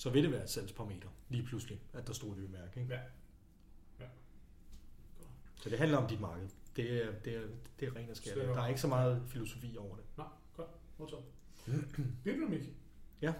[0.00, 2.80] så vil det være et salgsparameter lige pludselig, at der stod et ø-mærke.
[2.80, 2.94] Ikke?
[2.94, 3.00] Ja.
[4.00, 4.06] Ja.
[5.56, 6.48] Så det handler om dit marked.
[6.76, 7.42] Det er, det er,
[7.80, 8.32] det er ren og skær.
[8.34, 10.04] Er- Der er ikke så meget filosofi over det.
[10.16, 10.26] Nej,
[10.56, 10.68] godt.
[10.98, 11.24] Modtaget.
[12.24, 12.62] Biodynamik.
[13.22, 13.32] Ja.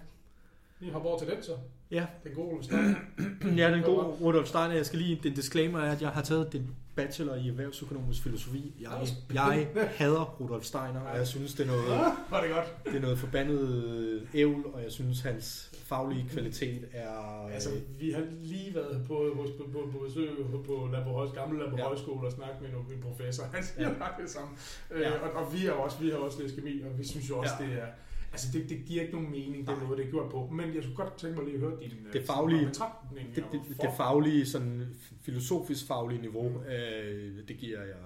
[0.80, 1.52] Lige hoppe over til den så.
[1.90, 2.06] Ja.
[2.24, 2.94] Den gode Ole Steiner.
[3.60, 4.74] Ja, den gode Rudolf Steiner.
[4.74, 8.72] Jeg skal lige, den disclaimer er, at jeg har taget den bachelor i erhvervsøkonomisk filosofi.
[8.80, 8.90] Jeg,
[9.34, 11.86] jeg hader Rudolf Steiner, og jeg synes, det er noget,
[12.30, 12.84] Var det godt.
[12.84, 17.46] det er noget forbandet ævl, og jeg synes, hans faglige kvalitet er...
[17.54, 20.30] Altså, vi har lige været på, hos, på, på, på besøg
[20.66, 21.82] på Labo Højs, gamle Labo Ja.
[21.82, 21.88] ja.
[21.88, 23.44] Og snakket med en, professor.
[23.54, 23.88] Han siger Ja.
[23.88, 24.22] ja.
[24.22, 24.48] det samme.
[24.90, 24.98] Ja.
[25.00, 25.14] Ja.
[25.16, 27.38] Øh, og, og, vi har også, vi har også læst kemi, og vi synes jo
[27.38, 27.64] også, Ja.
[27.64, 27.70] ja.
[27.70, 27.86] det er...
[28.32, 30.46] Altså, det, det giver ikke nogen mening, den måde, det er gjort på.
[30.46, 33.34] Men jeg skulle godt tænke mig lige at høre din Det faglige- betragtning.
[33.34, 37.96] det, det, det faglige, sådan filosofisk faglige niveau, øh, det giver jeg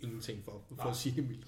[0.00, 0.90] ingenting for, for Nej.
[0.90, 1.46] at sige det mildt.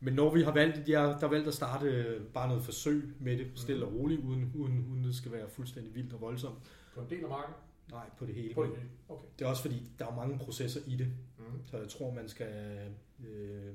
[0.00, 3.02] Men når vi har valgt, jeg der har valgt at starte øh, bare noget forsøg
[3.20, 6.58] med det, stille og roligt, uden, uden, uden det skal være fuldstændig vildt og voldsomt.
[6.94, 7.54] På en del af marken?
[7.90, 8.54] Nej, på det hele.
[8.54, 8.72] På det.
[9.08, 9.26] Okay.
[9.38, 11.06] Det er også fordi, der er mange processer i det,
[11.38, 11.44] Mm.
[11.66, 12.46] så jeg tror, man skal...
[13.20, 13.72] Øh,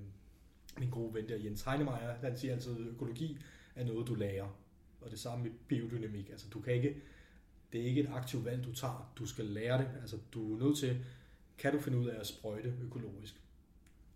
[0.80, 3.38] min gode ven der, Jens Heinemeier, han siger altid, at økologi
[3.76, 4.58] er noget, du lærer.
[5.02, 6.30] Og det samme med biodynamik.
[6.30, 7.02] Altså, du kan ikke
[7.74, 9.14] det er ikke et aktivt valg, du tager.
[9.20, 9.90] Du skal lære det.
[10.02, 11.06] Altså, du er nødt til,
[11.58, 13.42] kan du finde ud af at sprøjte økologisk?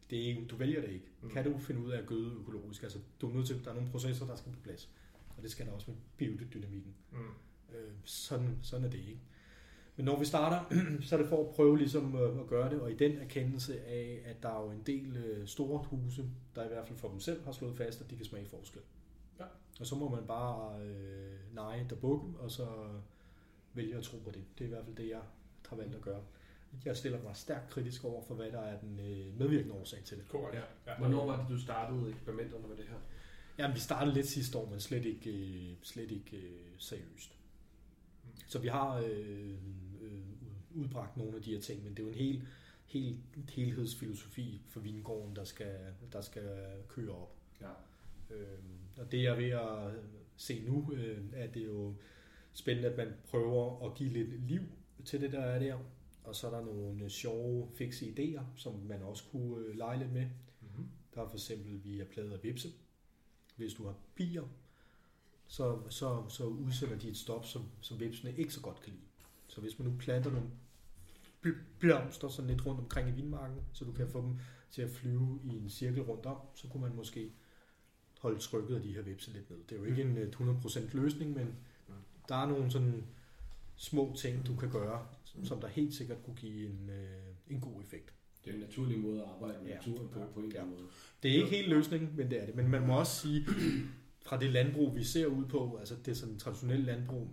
[0.10, 1.06] Det er ikke, du vælger det ikke.
[1.22, 1.30] Mm.
[1.30, 2.84] Kan du finde ud af at gøde økologisk?
[2.84, 4.90] Altså, du er nødt til, der er nogle processer, der skal på plads.
[5.38, 6.96] Og det skal der også med biodynamikken.
[7.12, 7.18] Mm.
[7.76, 9.20] Øh, sådan, sådan er det ikke.
[10.02, 10.76] Men når vi starter,
[11.08, 13.82] så er det for at prøve ligesom øh, at gøre det, og i den erkendelse
[13.86, 16.26] af, at der er jo en del øh, store huse,
[16.56, 18.82] der i hvert fald for dem selv har slået fast, at de kan smage forskel.
[19.40, 19.46] Ja.
[19.80, 22.68] Og så må man bare øh, neje der bukke, og så
[23.74, 24.44] vælge at tro på det.
[24.58, 25.22] Det er i hvert fald det, jeg
[25.70, 26.22] har valgt at gøre.
[26.86, 30.18] Jeg stiller mig stærkt kritisk over for, hvad der er den øh, medvirkende årsag til
[30.18, 30.28] det.
[30.28, 30.56] Korrekt.
[30.56, 30.92] Ja.
[30.92, 30.98] Ja.
[30.98, 32.98] Hvornår var det, du startede eksperimenterne med det her?
[33.58, 37.38] Jamen, vi startede lidt sidste år, men slet ikke, øh, slet ikke øh, seriøst.
[38.48, 39.56] Så vi har øh,
[40.02, 40.22] øh,
[40.76, 42.48] udbragt nogle af de her ting, men det er jo en hel,
[42.86, 43.18] hel
[43.50, 45.78] helhedsfilosofi for vingården, der skal,
[46.12, 46.50] der skal
[46.88, 47.36] køre op.
[47.62, 47.72] Ja.
[48.36, 48.60] Øh,
[48.98, 49.94] og det jeg er ved at
[50.36, 51.96] se nu, øh, er det jo
[52.54, 54.62] spændende, at man prøver at give lidt liv
[55.06, 55.78] til det, der er der.
[56.24, 60.14] Og så er der nogle sjove, fikse idéer, som man også kunne øh, lege lidt
[60.14, 60.26] med.
[60.62, 60.88] Mm-hmm.
[61.16, 62.70] Der er for eksempel via plader af vipse.
[63.56, 64.44] Hvis du har bier,
[65.48, 69.06] så, så, så udsender de et stop, som, som vipsene ikke så godt kan lide.
[69.52, 70.48] Så hvis man nu planter nogle
[71.46, 74.36] bl- blomster sådan lidt rundt omkring i vindmarken, så du kan få dem
[74.72, 77.32] til at flyve i en cirkel rundt om, så kunne man måske
[78.20, 79.60] holde trykket af de her vipse lidt ned.
[79.70, 81.56] Det er jo ikke en øh, 100% løsning, men
[82.30, 83.04] der er nogle sådan
[83.76, 85.08] små ting, du kan gøre,
[85.44, 88.14] som der helt sikkert kunne give en, øh, en god effekt.
[88.46, 89.76] Det er en naturlig måde at arbejde med Ja.
[89.76, 90.88] naturen på, på en eller anden måde.
[91.24, 92.56] Det er ikke helt løsningen, men det er det.
[92.56, 93.46] Men man må også sige,
[94.26, 97.28] fra det landbrug, vi ser ud på, altså det er sådan traditionelle landbrug,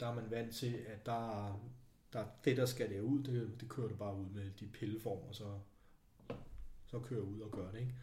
[0.00, 1.60] der er man vant til, at der er,
[2.12, 5.32] der er det, der skal derud, det, det kører du bare ud med de pilleformer,
[5.32, 5.58] så,
[6.86, 7.80] så kører ud og gør det.
[7.80, 7.94] Ikke?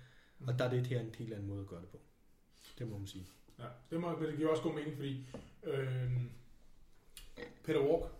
[0.48, 2.00] Og der er det her en helt anden måde at gøre det på.
[2.80, 3.28] Det må man sige.
[3.60, 5.28] Ja, det, må, det giver også god mening, fordi
[5.64, 6.12] øh,
[7.64, 8.12] Peter Walk,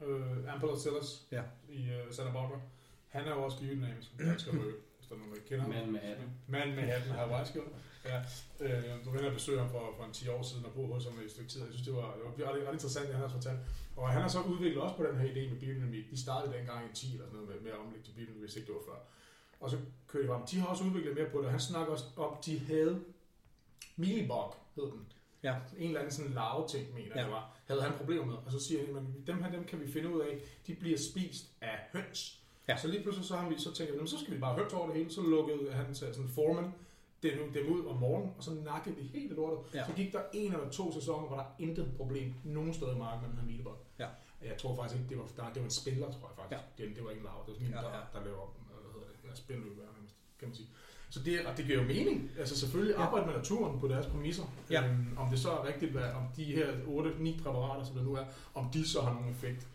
[0.00, 1.42] øh, Ampel Sellers Ja.
[1.68, 2.60] i øh, Santa Barbara,
[3.08, 4.10] han er jo også biodynamisk.
[4.18, 4.58] Jeg skal
[5.14, 5.66] er nogen, der ikke kender.
[5.68, 6.26] Manden med hatten.
[6.54, 7.72] Manden med hatten, Hawaii skjort.
[8.10, 8.18] Ja,
[8.64, 10.82] øh, du var inde og besøge ham for, for en 10 år siden og bo
[10.92, 11.60] hos ham i et stykke tid.
[11.60, 13.60] Jeg synes, det var, det var ret, ret interessant, det han har fortalt.
[13.96, 16.10] Og han har så udviklet også på den her idé med biodynamik.
[16.10, 18.56] De startede dengang i 10 eller sådan noget med, med at omlægge til biodynamik, hvis
[18.56, 18.98] ikke det var før.
[19.60, 19.76] Og så
[20.08, 20.42] kørte de frem.
[20.50, 23.04] De har også udviklet mere på det, og han snakker også om, de havde
[23.96, 25.06] Milibog, hed den.
[25.42, 25.54] Ja.
[25.78, 27.18] En eller anden sådan larve ting, mener ja.
[27.20, 27.24] Ja.
[27.24, 28.34] det var, havde han problemer med.
[28.34, 30.98] Og så siger han, at dem her, dem kan vi finde ud af, de bliver
[30.98, 32.43] spist af høns.
[32.68, 32.76] Ja.
[32.76, 34.54] Så lige pludselig så, har vi, så tænkte vi, "Nå, men så skal vi bare
[34.54, 35.10] høns over det hele.
[35.10, 36.72] Så lukkede han så sådan Foreman
[37.22, 39.58] dem, dem ud om morgenen, og så nakkede de helt lortet.
[39.74, 39.86] Ja.
[39.86, 43.20] Så gik der en eller to sæsoner, hvor der intet problem nogen steder i marken
[43.22, 43.76] med den her milebog.
[43.98, 44.06] Ja.
[44.42, 46.60] Jeg tror faktisk ikke, det var, der, det var en spiller, tror jeg faktisk.
[46.78, 46.84] Ja.
[46.84, 48.18] Det, det var ikke en larve, det var sådan en, Ja, der, ja.
[48.18, 49.76] der laver, hvad hedder det, ja, spindløb,
[50.38, 50.68] kan man sige.
[51.10, 52.30] Så det, og det giver jo mening.
[52.38, 53.02] Altså selvfølgelig Ja.
[53.02, 54.44] arbejde med naturen på deres præmisser.
[54.70, 54.80] Ja.
[54.88, 58.14] Øhm, om det så er rigtigt, hvad, om de her 8-9 præparater, som det nu
[58.14, 59.66] er, om de så har nogen effekt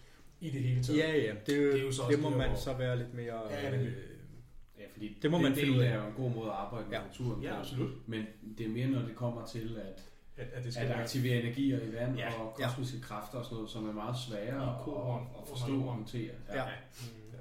[0.42, 1.00] i det hele taget.
[1.00, 2.98] Ja, ja, det, Det er jo så det, også må det, man hvor- så være
[2.98, 3.52] lidt mere...
[3.54, 3.88] Ja, nemlig.
[3.90, 3.96] øh,
[4.80, 5.90] Ja, fordi Det må den man finde ud af.
[5.92, 7.04] er jo en god måde at arbejde med Ja.
[7.04, 7.60] naturen Ja, på.
[7.60, 7.92] absolut.
[8.08, 8.26] Men
[8.58, 10.04] det er mere, når det kommer til at,
[10.38, 12.68] At, at det skal at være aktivere energier i vand Ja, og ja.
[12.70, 16.32] kosmiske kræfter og sådan noget, som er meget svære I at, at, forstå og håndtere.
[16.50, 16.64] Ja.
[16.64, 16.66] Ja,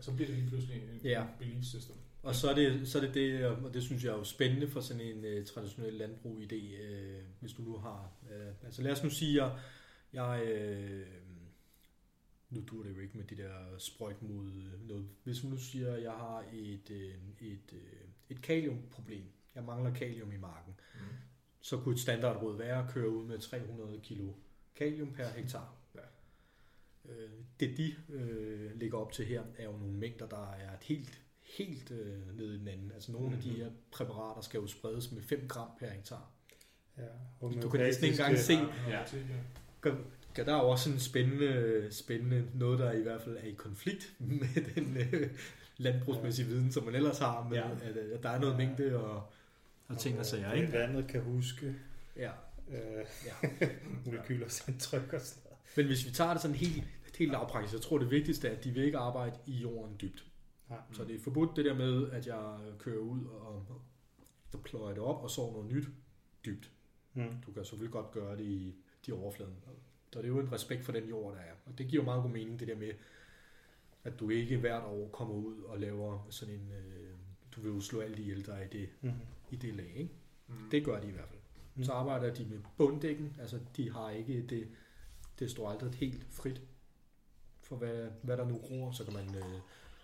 [0.01, 1.23] så bliver det lige pludselig en Ja.
[1.39, 1.97] belief system.
[2.23, 4.69] Og så er, det, så er det det, og det synes jeg er jo spændende
[4.69, 8.11] for sådan en uh, traditionel landbrug-idé, uh, hvis du nu har...
[8.23, 9.51] Uh, altså lad os nu sige, at
[10.13, 10.43] jeg...
[10.43, 11.01] Uh,
[12.51, 15.09] nu dur det jo ikke med de der sprøjt mod øh, noget.
[15.25, 17.79] Hvis du nu siger, at jeg har et, uh, et, uh,
[18.31, 19.25] et kaliumproblem,
[19.55, 21.01] jeg mangler kalium i marken, Mm.
[21.61, 24.33] så kunne et standardråd være at køre ud med 300 kilo
[24.77, 25.75] kalium per hektar.
[25.95, 26.01] Ja.
[27.13, 27.31] Øh,
[27.61, 31.23] Det de øh, lægger op til her, er jo nogle mængder, der er et helt,
[31.41, 32.93] helt øh, nede i den anden.
[32.93, 33.57] Altså nogle af de Mhm.
[33.59, 36.31] her præparater skal jo spredes med 5 gram per hektar.
[36.99, 37.03] Ja,
[37.63, 38.53] Du kan næsten ikke engang se,
[38.89, 39.05] Ja.
[40.37, 43.53] Der er jo også sådan en spændende, spændende noget, der i hvert fald er i
[43.53, 45.31] konflikt med den øh,
[45.77, 47.71] landbrugsmæssige viden, som man ellers har, med, Ja.
[47.71, 49.23] at, øh, at der er noget mængde og,
[49.89, 50.53] og ting og sager.
[50.53, 50.73] Ikke?
[50.73, 51.75] Vandet kan huske
[52.17, 52.31] Ja.
[52.71, 53.49] øh, Ja.
[54.07, 55.59] molekylers indtryk og sådan noget.
[55.77, 56.85] Men hvis vi tager det sådan helt,
[57.19, 60.25] helt lavpraktisk, jeg tror det vigtigste er, at de vil ikke arbejde i jorden dybt.
[60.71, 60.75] Ja.
[60.93, 63.67] Så det er forbudt det der med, at jeg kører ud og,
[64.65, 65.85] pløjer det op og så noget nyt
[66.47, 66.71] dybt.
[67.15, 67.23] Mm.
[67.47, 68.75] Du kan selvfølgelig godt gøre det i
[69.07, 69.55] de overfladen.
[70.13, 71.53] Så det er jo en respekt for den jord, der er.
[71.67, 72.91] Og det giver jo meget god mening, det der med,
[74.05, 76.73] at du ikke hvert år kommer ud og laver sådan en...
[76.73, 77.09] Øh,
[77.57, 79.11] du vil jo slå alle de ihjel, der er i det, Mm.
[79.51, 80.11] i det lag, ikke?
[80.49, 80.55] Mm.
[80.71, 81.41] Det gør de i hvert fald.
[81.75, 81.85] Mm.
[81.85, 84.69] Så arbejder de med bunddækken, altså de har ikke det,
[85.39, 86.63] det står aldrig helt frit
[87.63, 89.61] for hvad, hvad der nu gror, så kan man øh,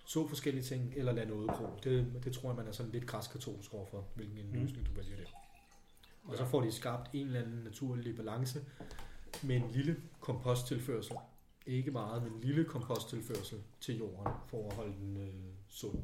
[0.07, 1.66] så forskellige ting, eller lade noget gro.
[1.84, 4.52] Det, det tror jeg, man er sådan lidt græskatolsk over for, hvilken en Mm.
[4.61, 5.24] løsning du vælger der.
[6.24, 6.48] Og så Ja.
[6.48, 8.64] får de skabt en eller anden naturlig balance
[9.43, 11.16] med en lille komposttilførsel,
[11.66, 15.35] Ikke meget, men en lille komposttilførsel til jorden for at holde den øh,
[15.68, 15.99] sund.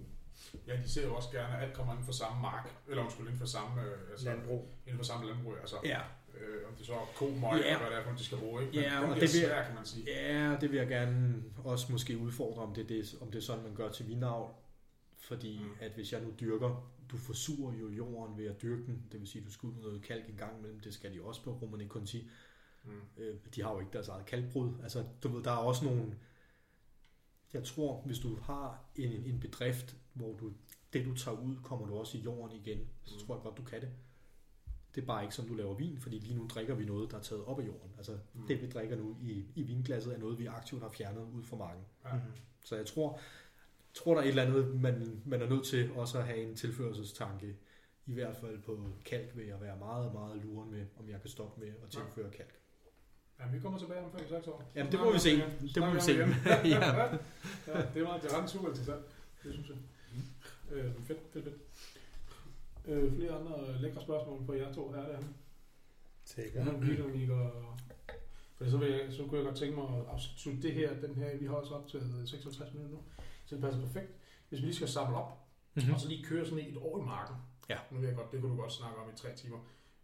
[0.67, 3.27] Ja, de ser jo også gerne, at alt kommer inden for samme mark, eller undskyld,
[3.27, 4.69] inden for samme, øh, altså, Landbrug.
[4.87, 6.01] inden for samme landbrug, altså, Ja,
[6.39, 7.75] øh, om det så er ko, møg, Ja.
[7.75, 8.75] eller hvad det er, de skal bruge, ikke?
[8.77, 10.05] Men Ja, og bliver det vil- svær, kan man sige.
[10.11, 13.63] Ja, det vil jeg gerne også måske udfordre, om det, det, om det er sådan,
[13.65, 14.51] man gør til vinavl.
[15.19, 15.71] Fordi Mm.
[15.81, 19.29] at hvis jeg nu dyrker, du forsurer jo jorden ved at dyrke den, det vil
[19.29, 21.51] sige, du skal ud med noget kalk en gang imellem, det skal de også på
[21.63, 22.31] Romani Conti.
[22.85, 22.93] Mm.
[23.17, 24.73] Øh, de har jo ikke deres eget kalkbrud.
[24.83, 26.15] Altså, du ved, der er også nogle...
[27.53, 30.53] Jeg tror, hvis du har en, en bedrift, hvor du,
[30.93, 33.27] det du tager ud, kommer du også i jorden igen, så Mm.
[33.27, 33.89] tror jeg godt, du kan det.
[34.95, 37.17] Det er bare ikke som du laver vin, fordi lige nu drikker vi noget, der
[37.19, 37.91] er taget op af jorden.
[37.97, 38.47] Altså, Mm.
[38.47, 41.57] det vi drikker nu i, i vinglasset er noget, vi aktivt har fjernet ud fra
[41.57, 41.85] marken.
[42.05, 42.15] Ja.
[42.15, 42.23] Mhm.
[42.65, 43.21] Så jeg tror,
[43.95, 46.57] tror der er et eller andet, man, man er nødt til også at have en
[46.57, 47.57] tilførselstanke.
[48.07, 51.31] I hvert fald på kalk vil jeg være meget, meget luren med, om jeg kan
[51.31, 52.60] stoppe med at tilføre kalk.
[53.41, 54.63] Ja, vi kommer tilbage om 5-6 år.
[54.75, 55.31] Jamen, det må vi se.
[55.75, 56.13] Det må vi se.
[56.13, 56.27] ja.
[56.75, 57.05] ja.
[57.67, 59.05] ja, det var det er ret super interessant.
[59.45, 59.77] Det synes jeg.
[60.77, 61.57] Øh, fedt, fedt, fedt.
[62.87, 65.29] Øh, flere andre lækre spørgsmål på jer to her derinde.
[66.25, 66.67] Sikkert.
[66.67, 67.77] Ja, Peter, og...
[68.57, 71.15] For så, vil jeg, så kunne jeg godt tænke mig at afslutte det her, den
[71.15, 73.03] her, vi har også op til 56 minutter nu,
[73.47, 74.13] så det passer perfekt.
[74.49, 75.37] Hvis vi lige skal samle op,
[75.75, 75.83] Mhm.
[75.83, 75.95] mm-hmm.
[75.95, 77.37] og så lige køre sådan et år i marken.
[77.69, 77.79] Ja.
[77.91, 79.59] Nu ved jeg godt, det kunne du godt snakke om i tre timer.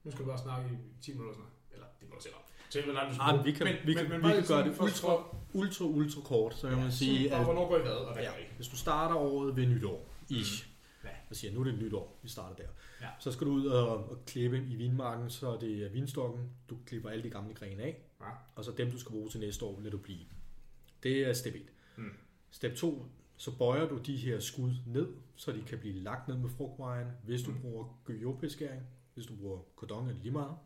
[0.06, 1.72] Nu skal vi bare snakke i 10 minutter eller sådan noget.
[1.74, 2.42] Eller det må du selv om.
[2.70, 5.12] Så langt du skal Ah, vi kan, vi kan, vi bare kan gøre det ultra,
[5.52, 8.12] ultra, ultra kort, så kan man Ja, sige, og at hvornår går I hvad, og
[8.14, 8.30] hvad Ja.
[8.30, 8.44] I?
[8.56, 10.68] hvis du starter året ved nytår, ish,
[11.04, 11.08] Ja.
[11.30, 12.68] jeg siger, nu er det et nytår, vi starter der,
[13.00, 13.06] Ja.
[13.18, 17.10] så skal du ud og, og klippe i vinmarken, så det er vinstokken, du klipper
[17.10, 18.26] alle de gamle grene af, Ja.
[18.56, 20.24] og så dem, du skal bruge til næste år, lader du blive.
[21.02, 21.62] Det er step 1.
[21.96, 22.04] Mm.
[22.50, 26.36] Step 2, så bøjer du de her skud ned, så de kan blive lagt ned
[26.36, 27.60] med frugtvejen, hvis du Mm.
[27.60, 28.82] bruger gøjobeskæring,
[29.16, 30.56] hvis du bruger kodon eller lige meget.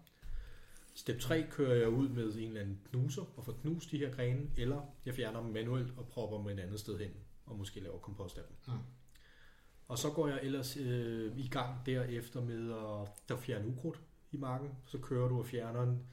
[0.94, 4.12] Step 3 kører jeg ud med en eller anden knuser og får knust de her
[4.12, 7.10] grene, eller jeg fjerner dem manuelt og propper dem et andet sted hen,
[7.46, 8.74] og måske laver kompost af dem.
[8.74, 8.80] Mm.
[9.88, 14.00] Og så går jeg ellers øh, i gang derefter med at, at fjerne ukrudt
[14.32, 14.68] i marken.
[14.86, 16.06] Så kører du og fjerner den.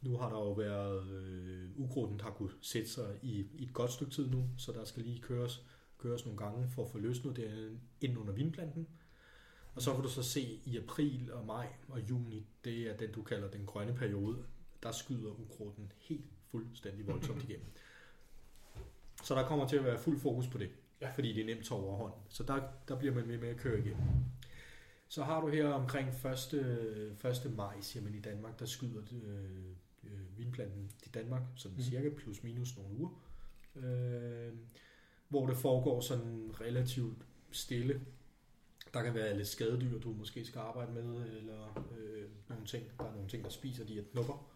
[0.00, 3.92] Nu har der jo været, øh, ukrudten har kunnet sætte sig i, i et godt
[3.92, 5.66] stykke tid nu, så der skal lige køres,
[5.98, 8.88] køres nogle gange for at få løsnet det ind under vindplanten.
[9.74, 13.12] Og så kan du så se i april og maj og juni, det er den
[13.12, 14.38] du kalder den grønne periode,
[14.82, 17.66] der skyder ukrudten helt fuldstændig voldsomt igennem.
[19.24, 20.70] Så der kommer til at være fuld fokus på det,
[21.00, 21.10] Ja.
[21.10, 22.12] fordi det er nemt at overhånd.
[22.28, 24.02] Så der, der bliver man ved med at køre igennem.
[25.08, 27.14] Så har du her omkring 1.
[27.46, 27.52] 1.
[27.56, 29.64] maj, siger man i Danmark, der skyder øh,
[30.04, 31.84] øh, vinplanten i Danmark, sådan Mhm.
[31.84, 33.10] cirka plus minus nogle uger.
[33.76, 34.52] Øh,
[35.28, 37.18] hvor det foregår sådan relativt
[37.50, 38.00] stille.
[38.94, 42.84] Der kan være lidt skadedyr, du måske skal arbejde med, eller øh, nogle ting.
[42.98, 44.50] Der er nogle ting, der spiser de her knopper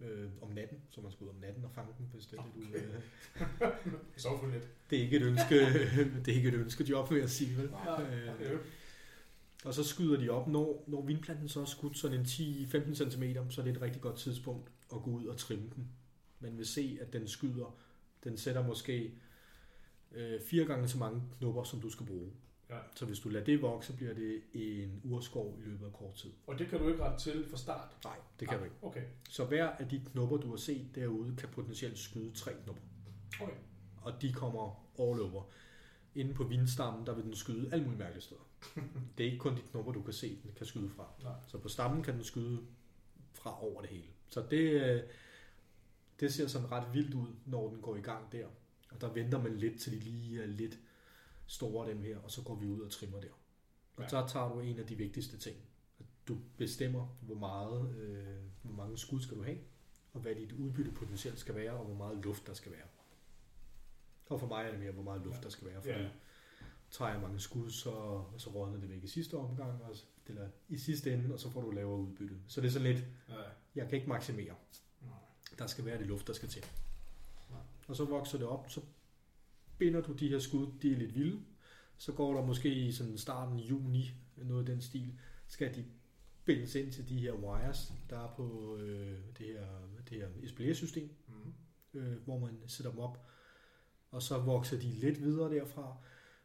[0.00, 2.42] øh, om natten, så man skal ud om natten og fange dem, hvis det er
[2.42, 2.60] det, du...
[2.68, 2.86] Okay.
[3.66, 3.72] Øh,
[4.16, 4.68] Så for lidt.
[4.90, 5.54] det er ikke et ønske,
[6.24, 7.56] det er ikke et ønskejob, vil jeg sige.
[7.56, 7.70] Vel?
[7.70, 8.58] Nej, Øh, okay.
[9.64, 13.24] og så skyder de op, når, når vindplanten så er skudt sådan en 10-15 cm,
[13.50, 15.88] så er det et rigtig godt tidspunkt at gå ud og trimme den.
[16.40, 17.78] Man vil se, at den skyder,
[18.24, 19.14] den sætter måske
[20.12, 22.30] øh, fire gange så mange knopper, som du skal bruge.
[22.70, 22.78] Ja.
[22.94, 26.30] Så hvis du lader det vokse, bliver det en urskov i løbet af kort tid.
[26.46, 27.96] Og det kan du ikke rette til fra start?
[28.04, 28.76] Nej, det kan du ikke.
[28.82, 29.02] Okay.
[29.28, 32.82] Så hver af de knopper, du har set derude, kan potentielt skyde tre knopper.
[33.40, 33.52] Okay.
[34.02, 35.42] Og de kommer all over.
[36.14, 38.40] Inde på vindstammen, der vil den skyde alle mulige mærkelige steder.
[39.18, 41.12] det er ikke kun de knopper, du kan se, den kan skyde fra.
[41.22, 41.32] Nej.
[41.46, 42.60] Så på stammen kan den skyde
[43.32, 44.08] fra over det hele.
[44.28, 45.02] Så det, øh,
[46.20, 48.46] det ser sådan ret vildt ud, når den går i gang der.
[48.90, 50.78] Og der venter man lidt, til de lige er lidt
[51.50, 53.28] store dem her, og så går vi ud og trimmer der.
[53.96, 54.08] Og Ja.
[54.08, 55.56] så tager du en af de vigtigste ting.
[56.00, 59.58] At Du bestemmer, hvor, meget, øh, hvor mange skud skal du have,
[60.12, 62.86] og hvad dit udbytte potentielt skal være, og hvor meget luft der skal være.
[64.26, 65.42] Og for mig er det mere, hvor meget luft Ja.
[65.42, 65.82] der skal være.
[65.82, 66.08] Fordi Ja.
[66.90, 69.96] tager jeg mange skud, så, så rådner det væk i sidste omgang, og,
[70.26, 72.36] eller i sidste ende, og så får du lavere udbytte.
[72.46, 73.34] Så det er sådan lidt, Ja.
[73.74, 74.54] jeg kan ikke maksimere.
[75.02, 75.12] Nej.
[75.58, 76.64] Der skal være det luft, der skal til.
[77.50, 77.60] Nej.
[77.88, 78.80] Og så vokser det op, så
[79.80, 81.40] binder du de her skud, de er lidt vilde.
[81.96, 85.12] Så går der måske i sådan starten juni, noget af den stil,
[85.48, 85.84] skal de
[86.44, 89.66] bindes ind til de her wires, der er på øh, det her,
[90.10, 92.00] det her espalier-system, Mm.
[92.00, 93.26] øh, hvor man sætter dem op.
[94.10, 95.96] Og så vokser de lidt videre derfra,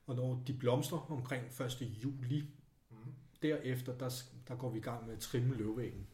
[0.05, 1.81] og når de blomstrer omkring 1.
[2.03, 2.43] juli,
[2.91, 2.97] Mm.
[3.41, 6.07] derefter der, der går vi i gang med at trimme løvvæggen.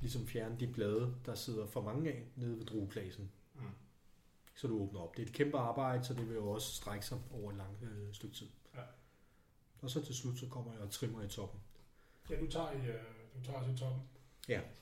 [0.00, 3.30] Ligesom fjerne de blade, der sidder for mange af nede ved drueklasen.
[4.60, 5.16] Så du åbner op.
[5.16, 7.82] Det er et kæmpe arbejde, så det vil jo også strække sig over et langt
[7.82, 8.46] øh, stykke tid.
[8.74, 8.80] Ja.
[9.82, 11.60] Og så til slut, så kommer jeg og trimmer i toppen.
[12.30, 12.94] Ja, du tager, i, øh,
[13.34, 14.02] du tager til toppen.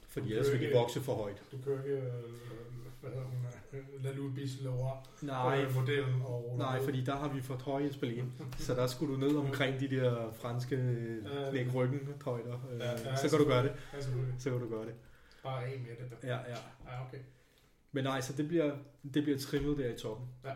[0.09, 1.43] Fordi Du ellers vil de vokse for højt.
[1.53, 2.13] Du kører ikke, øh,
[3.01, 6.55] hvad hedder hun, øh, Lalu Bisleroy, Nej, øh, modellen og...
[6.59, 8.27] nej, fordi der har vi for høje spillere.
[8.59, 10.77] Så der skulle du ned omkring de der franske
[11.35, 11.51] Ja.
[11.51, 12.59] læg ryggen tøjter.
[12.73, 13.73] Øh, Ja, ja, så kan du gøre det.
[13.93, 14.01] Ja.
[14.39, 14.95] Så kan du gøre det.
[15.43, 16.29] Bare af med det.
[16.29, 16.57] Ja, ja.
[16.87, 17.19] Ja, okay.
[17.93, 18.77] Men nej, så det bliver,
[19.15, 20.29] det bliver trimmet der i toppen.
[20.45, 20.53] Ja.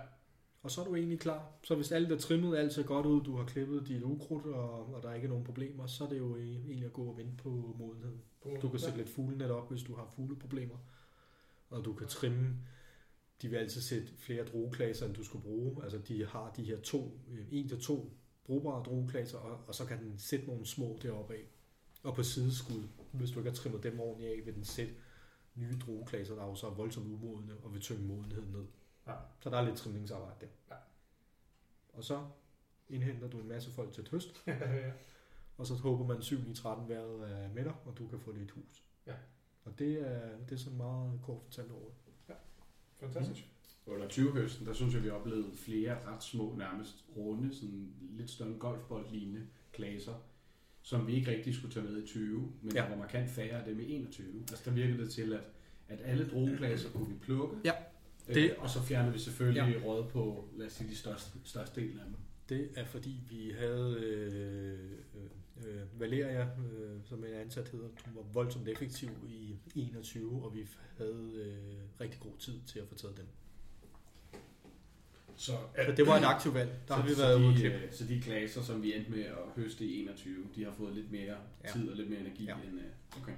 [0.62, 1.52] Og så er du egentlig klar.
[1.64, 4.94] Så hvis alt er trimmet, alt ser godt ud, du har klippet dit ukrudt, og,
[4.94, 7.36] og der er ikke nogen problemer, så er det jo egentlig at gå og vente
[7.36, 8.20] på modenheden.
[8.62, 10.76] Du kan sætte lidt fuglenet op, hvis du har fugleproblemer.
[11.70, 12.56] Og du kan trimme.
[13.42, 15.82] De vil altid sætte flere drueklasser, end du skulle bruge.
[15.82, 17.20] Altså de har de her to,
[17.50, 18.12] en til to
[18.44, 21.48] brugbare drueklasser, og, og så kan den sætte nogle små deroppe af.
[22.02, 24.92] Og på sideskud, hvis du ikke har trimmet dem ordentligt af, vil den sætte
[25.54, 28.66] nye drueklasser, der er jo så voldsomt umodne, og vil tynge modenheden ned.
[29.06, 29.14] Ja.
[29.40, 30.46] Så der er lidt trimningsarbejde der.
[30.70, 30.80] Ja.
[31.92, 32.24] Og så
[32.88, 34.92] indhenter du en masse folk til et høst, ja, ja.
[35.56, 38.32] og så håber man 7 i 13 vejret er med dig, og du kan få
[38.32, 38.84] dit hus.
[39.06, 39.14] Ja.
[39.64, 41.90] Og det er, det er sådan meget kort fortalt over.
[43.00, 43.48] Fantastisk.
[43.86, 48.58] Under 20-høsten, der synes jeg, vi oplevede flere ret små, nærmest runde, sådan lidt større
[48.58, 50.14] golfboldlignende klasser,
[50.90, 52.80] som vi ikke rigtig skulle tage med i 20, men Ja.
[52.82, 54.26] der var markant færre af dem i 21.
[54.50, 55.40] Altså der virkede det til, at,
[55.88, 57.72] at alle drueklasser kunne vi plukke, Ja.
[58.28, 59.84] Øh, Det- og så fjernede vi selvfølgelig ja.
[59.86, 62.14] råd på, lad os sige, de største, største del af dem.
[62.48, 64.78] Det er fordi, vi havde øh,
[65.66, 70.66] øh, Valeria, øh, som en ansat hedder, hun var voldsomt effektiv i 21, og vi
[70.98, 73.26] havde øh, rigtig god tid til at få taget den.
[75.40, 75.52] Så,
[75.86, 76.70] Så det var et aktivt valg.
[76.88, 79.10] Der har vi været ude så, at de, øh, så de klasser, som vi endte
[79.10, 81.72] med at høste i 21, de har fået lidt mere Ja.
[81.72, 82.54] tid og lidt mere energi Ja.
[82.54, 82.78] end...
[82.80, 83.32] øh, Okay.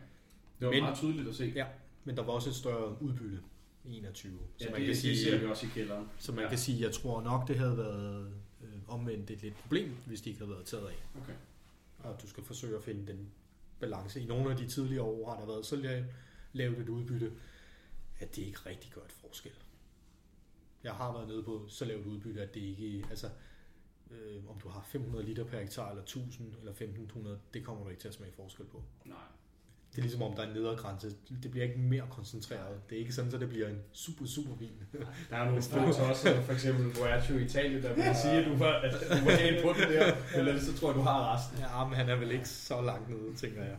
[0.58, 1.52] Det var Men- meget tydeligt at se.
[1.54, 1.66] Ja.
[2.04, 3.38] Men der var også et større udbytte
[3.84, 4.38] i 21.
[4.58, 6.06] Så Ja, man det, kan det sige, ser vi også i kælderen.
[6.18, 6.48] Så man Ja.
[6.48, 8.26] kan sige, jeg tror nok, det havde været
[8.62, 11.20] øh, omvendt et lidt problem, hvis de ikke havde været taget af.
[11.22, 11.32] Okay.
[11.98, 13.28] Og du skal forsøge at finde den
[13.80, 14.20] balance.
[14.20, 16.12] I nogle af de tidligere år har der været så la-
[16.52, 17.32] lavt et udbytte,
[18.20, 19.52] at det ikke rigtig gør et forskel.
[20.84, 23.26] Jeg har været nede på så lavt udbytte, at det ikke, altså,
[24.10, 27.90] øh, om du har 500 liter per hektar, eller 1000 eller 1500, det kommer du
[27.90, 28.82] ikke til at smage forskel på.
[29.04, 29.16] Nej.
[29.92, 31.16] Det er ligesom om, der er en nedre grænse.
[31.42, 32.90] Det bliver ikke mere koncentreret.
[32.90, 34.72] Det er ikke sådan, at det bliver en super, super vin.
[35.30, 38.56] Der er nogle få tosser, for eksempel Boaccio i Italien, der vil sige, at du
[38.56, 41.58] var, at du var helt på det der, eller så tror jeg, du har resten.
[41.58, 43.78] Ja, men han er vel ikke så langt nede, tænker jeg.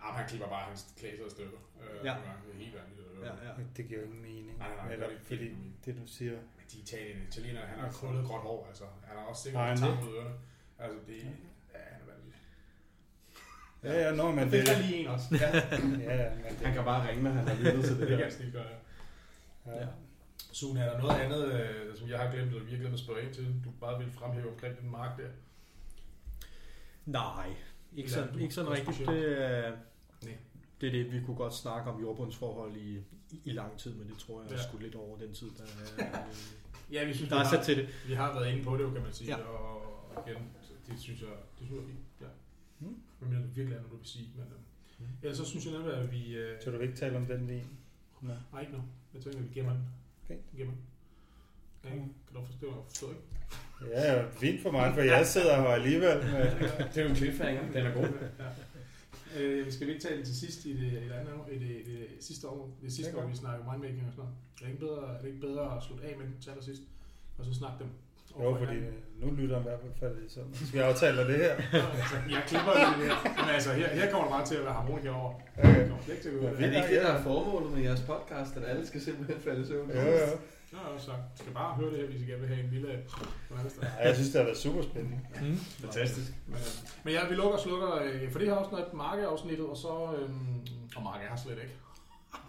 [0.00, 1.58] ah, han klipper bare hans klasser i stykker.
[1.82, 2.12] Øh, Ja.
[2.12, 2.20] gange.
[2.46, 2.97] Det er helt vanvittigt.
[3.24, 3.52] Ja, ja.
[3.76, 4.58] Det giver ingen mening.
[4.58, 5.76] Nej, nej, nej, Eller, det er fordi mening.
[5.84, 8.84] det du siger, Men de italiener, italienere, han har krøllet gråt hår, altså.
[9.04, 10.08] Han har også sikkert det?
[10.08, 10.34] ud ørerne.
[10.78, 12.40] Altså, det ja, han er vanvittig.
[13.82, 15.26] ja, ja, nå, men Men det, det er lige en også.
[15.40, 18.00] Ja, ja, ja, men det, Han kan bare ringe, når han har lyttet til det
[18.00, 18.24] det kan her.
[18.24, 18.64] jeg snit gøre,
[19.66, 19.80] ja.
[19.80, 19.86] ja.
[20.52, 23.00] Sune, er der noget andet, øh, som jeg har glemt, eller vi har glemt at
[23.00, 25.28] spørge ind til, du bare vil fremhæve omkring den mark der?
[27.06, 27.48] Nej,
[27.96, 28.98] ikke sådan, ikke sådan rigtigt.
[29.08, 29.72] Det er,
[30.24, 30.36] Nej.
[30.80, 32.96] Det er det, vi kunne godt snakke om jordbundsforhold i,
[33.30, 34.62] i, i lang tid, men det tror jeg er Ja.
[34.62, 35.64] skudt lidt over den tid, der
[36.04, 36.08] er,
[36.92, 37.88] Ja, vi synes, der vi, er har, sat til det.
[38.08, 39.36] vi har været inde på det, jo, kan man sige.
[39.36, 39.42] Ja.
[39.42, 40.42] Og igen,
[40.86, 41.98] det synes jeg, det synes jeg er fint.
[42.20, 42.26] Ja.
[42.80, 42.96] Mm.
[43.20, 44.28] Men det virkelig er noget, du vil sige.
[44.36, 44.58] Men, øh,
[45.00, 45.06] Mm.
[45.22, 46.36] ellers så synes jeg nemlig, at vi...
[46.36, 47.62] Øh, Så du vil ikke tale om den vin?
[48.22, 48.36] Nej.
[48.52, 48.82] Nej, ikke nu.
[49.14, 49.82] Jeg tænker, at vi gemmer den.
[50.24, 50.36] Okay.
[50.52, 50.84] Vi gemmer den.
[51.84, 53.22] Ja, kan du forstå, forstå ikke?
[53.94, 56.16] Ja, ja, fint for mig, for jeg sidder her alligevel.
[56.18, 56.50] Med,
[56.94, 58.02] Det er jo en cliffhanger, den er god.
[58.38, 58.44] ja.
[59.36, 61.58] Øh, skal vi ikke tage det til sidst i det, i det andet år, i
[61.58, 64.34] det, det, sidste år, det sidste Det er år, vi snakker mindmaking og sådan noget?
[64.56, 66.82] Er det ikke bedre, er det ikke bedre at slutte af med den til allersidst,
[67.38, 67.88] og så snakke dem?
[68.40, 68.76] jo, fordi
[69.22, 70.40] nu lytter han i hvert fald faldet så.
[70.72, 71.54] Vi aftaler det her.
[72.00, 73.16] Altså, jeg klipper det her.
[73.44, 75.32] Men altså, her, her kommer der bare til at være harmonika over.
[75.58, 75.90] Okay.
[76.06, 76.30] Det til.
[76.32, 78.86] Ja, Ja, vi- Er det ikke det, der er formålet med jeres podcast, at alle
[78.86, 79.90] skal simpelthen falde i søvn?
[80.72, 80.92] Jo, jo.
[80.92, 82.92] Nå, så skal bare høre det her, hvis I gerne vil have en lille...
[82.92, 82.96] Er
[83.62, 83.78] det?
[83.82, 85.20] Ej, jeg synes, det har været super spændende.
[85.40, 85.56] Mm.
[85.56, 86.32] Fantastisk.
[86.46, 86.60] Men, øh,
[87.04, 90.14] men ja, vi lukker og slukker øh, for det her afsnit, markeafsnittet, og så...
[90.18, 90.60] Øhm,
[90.96, 91.74] og Marke har slet ikke.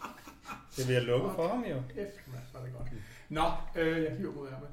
[0.78, 1.76] Det vil jeg lukke for ham jo.
[1.96, 2.88] Kæft, mand, så er det godt.
[3.30, 3.46] Nå,
[3.76, 4.68] øh, jeg kigger mod jer med.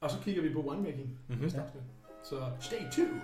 [0.00, 1.38] Og så kigger vi på winemaking Mhm.
[1.40, 1.82] næste afsnit.
[2.22, 3.20] Så stay tuned.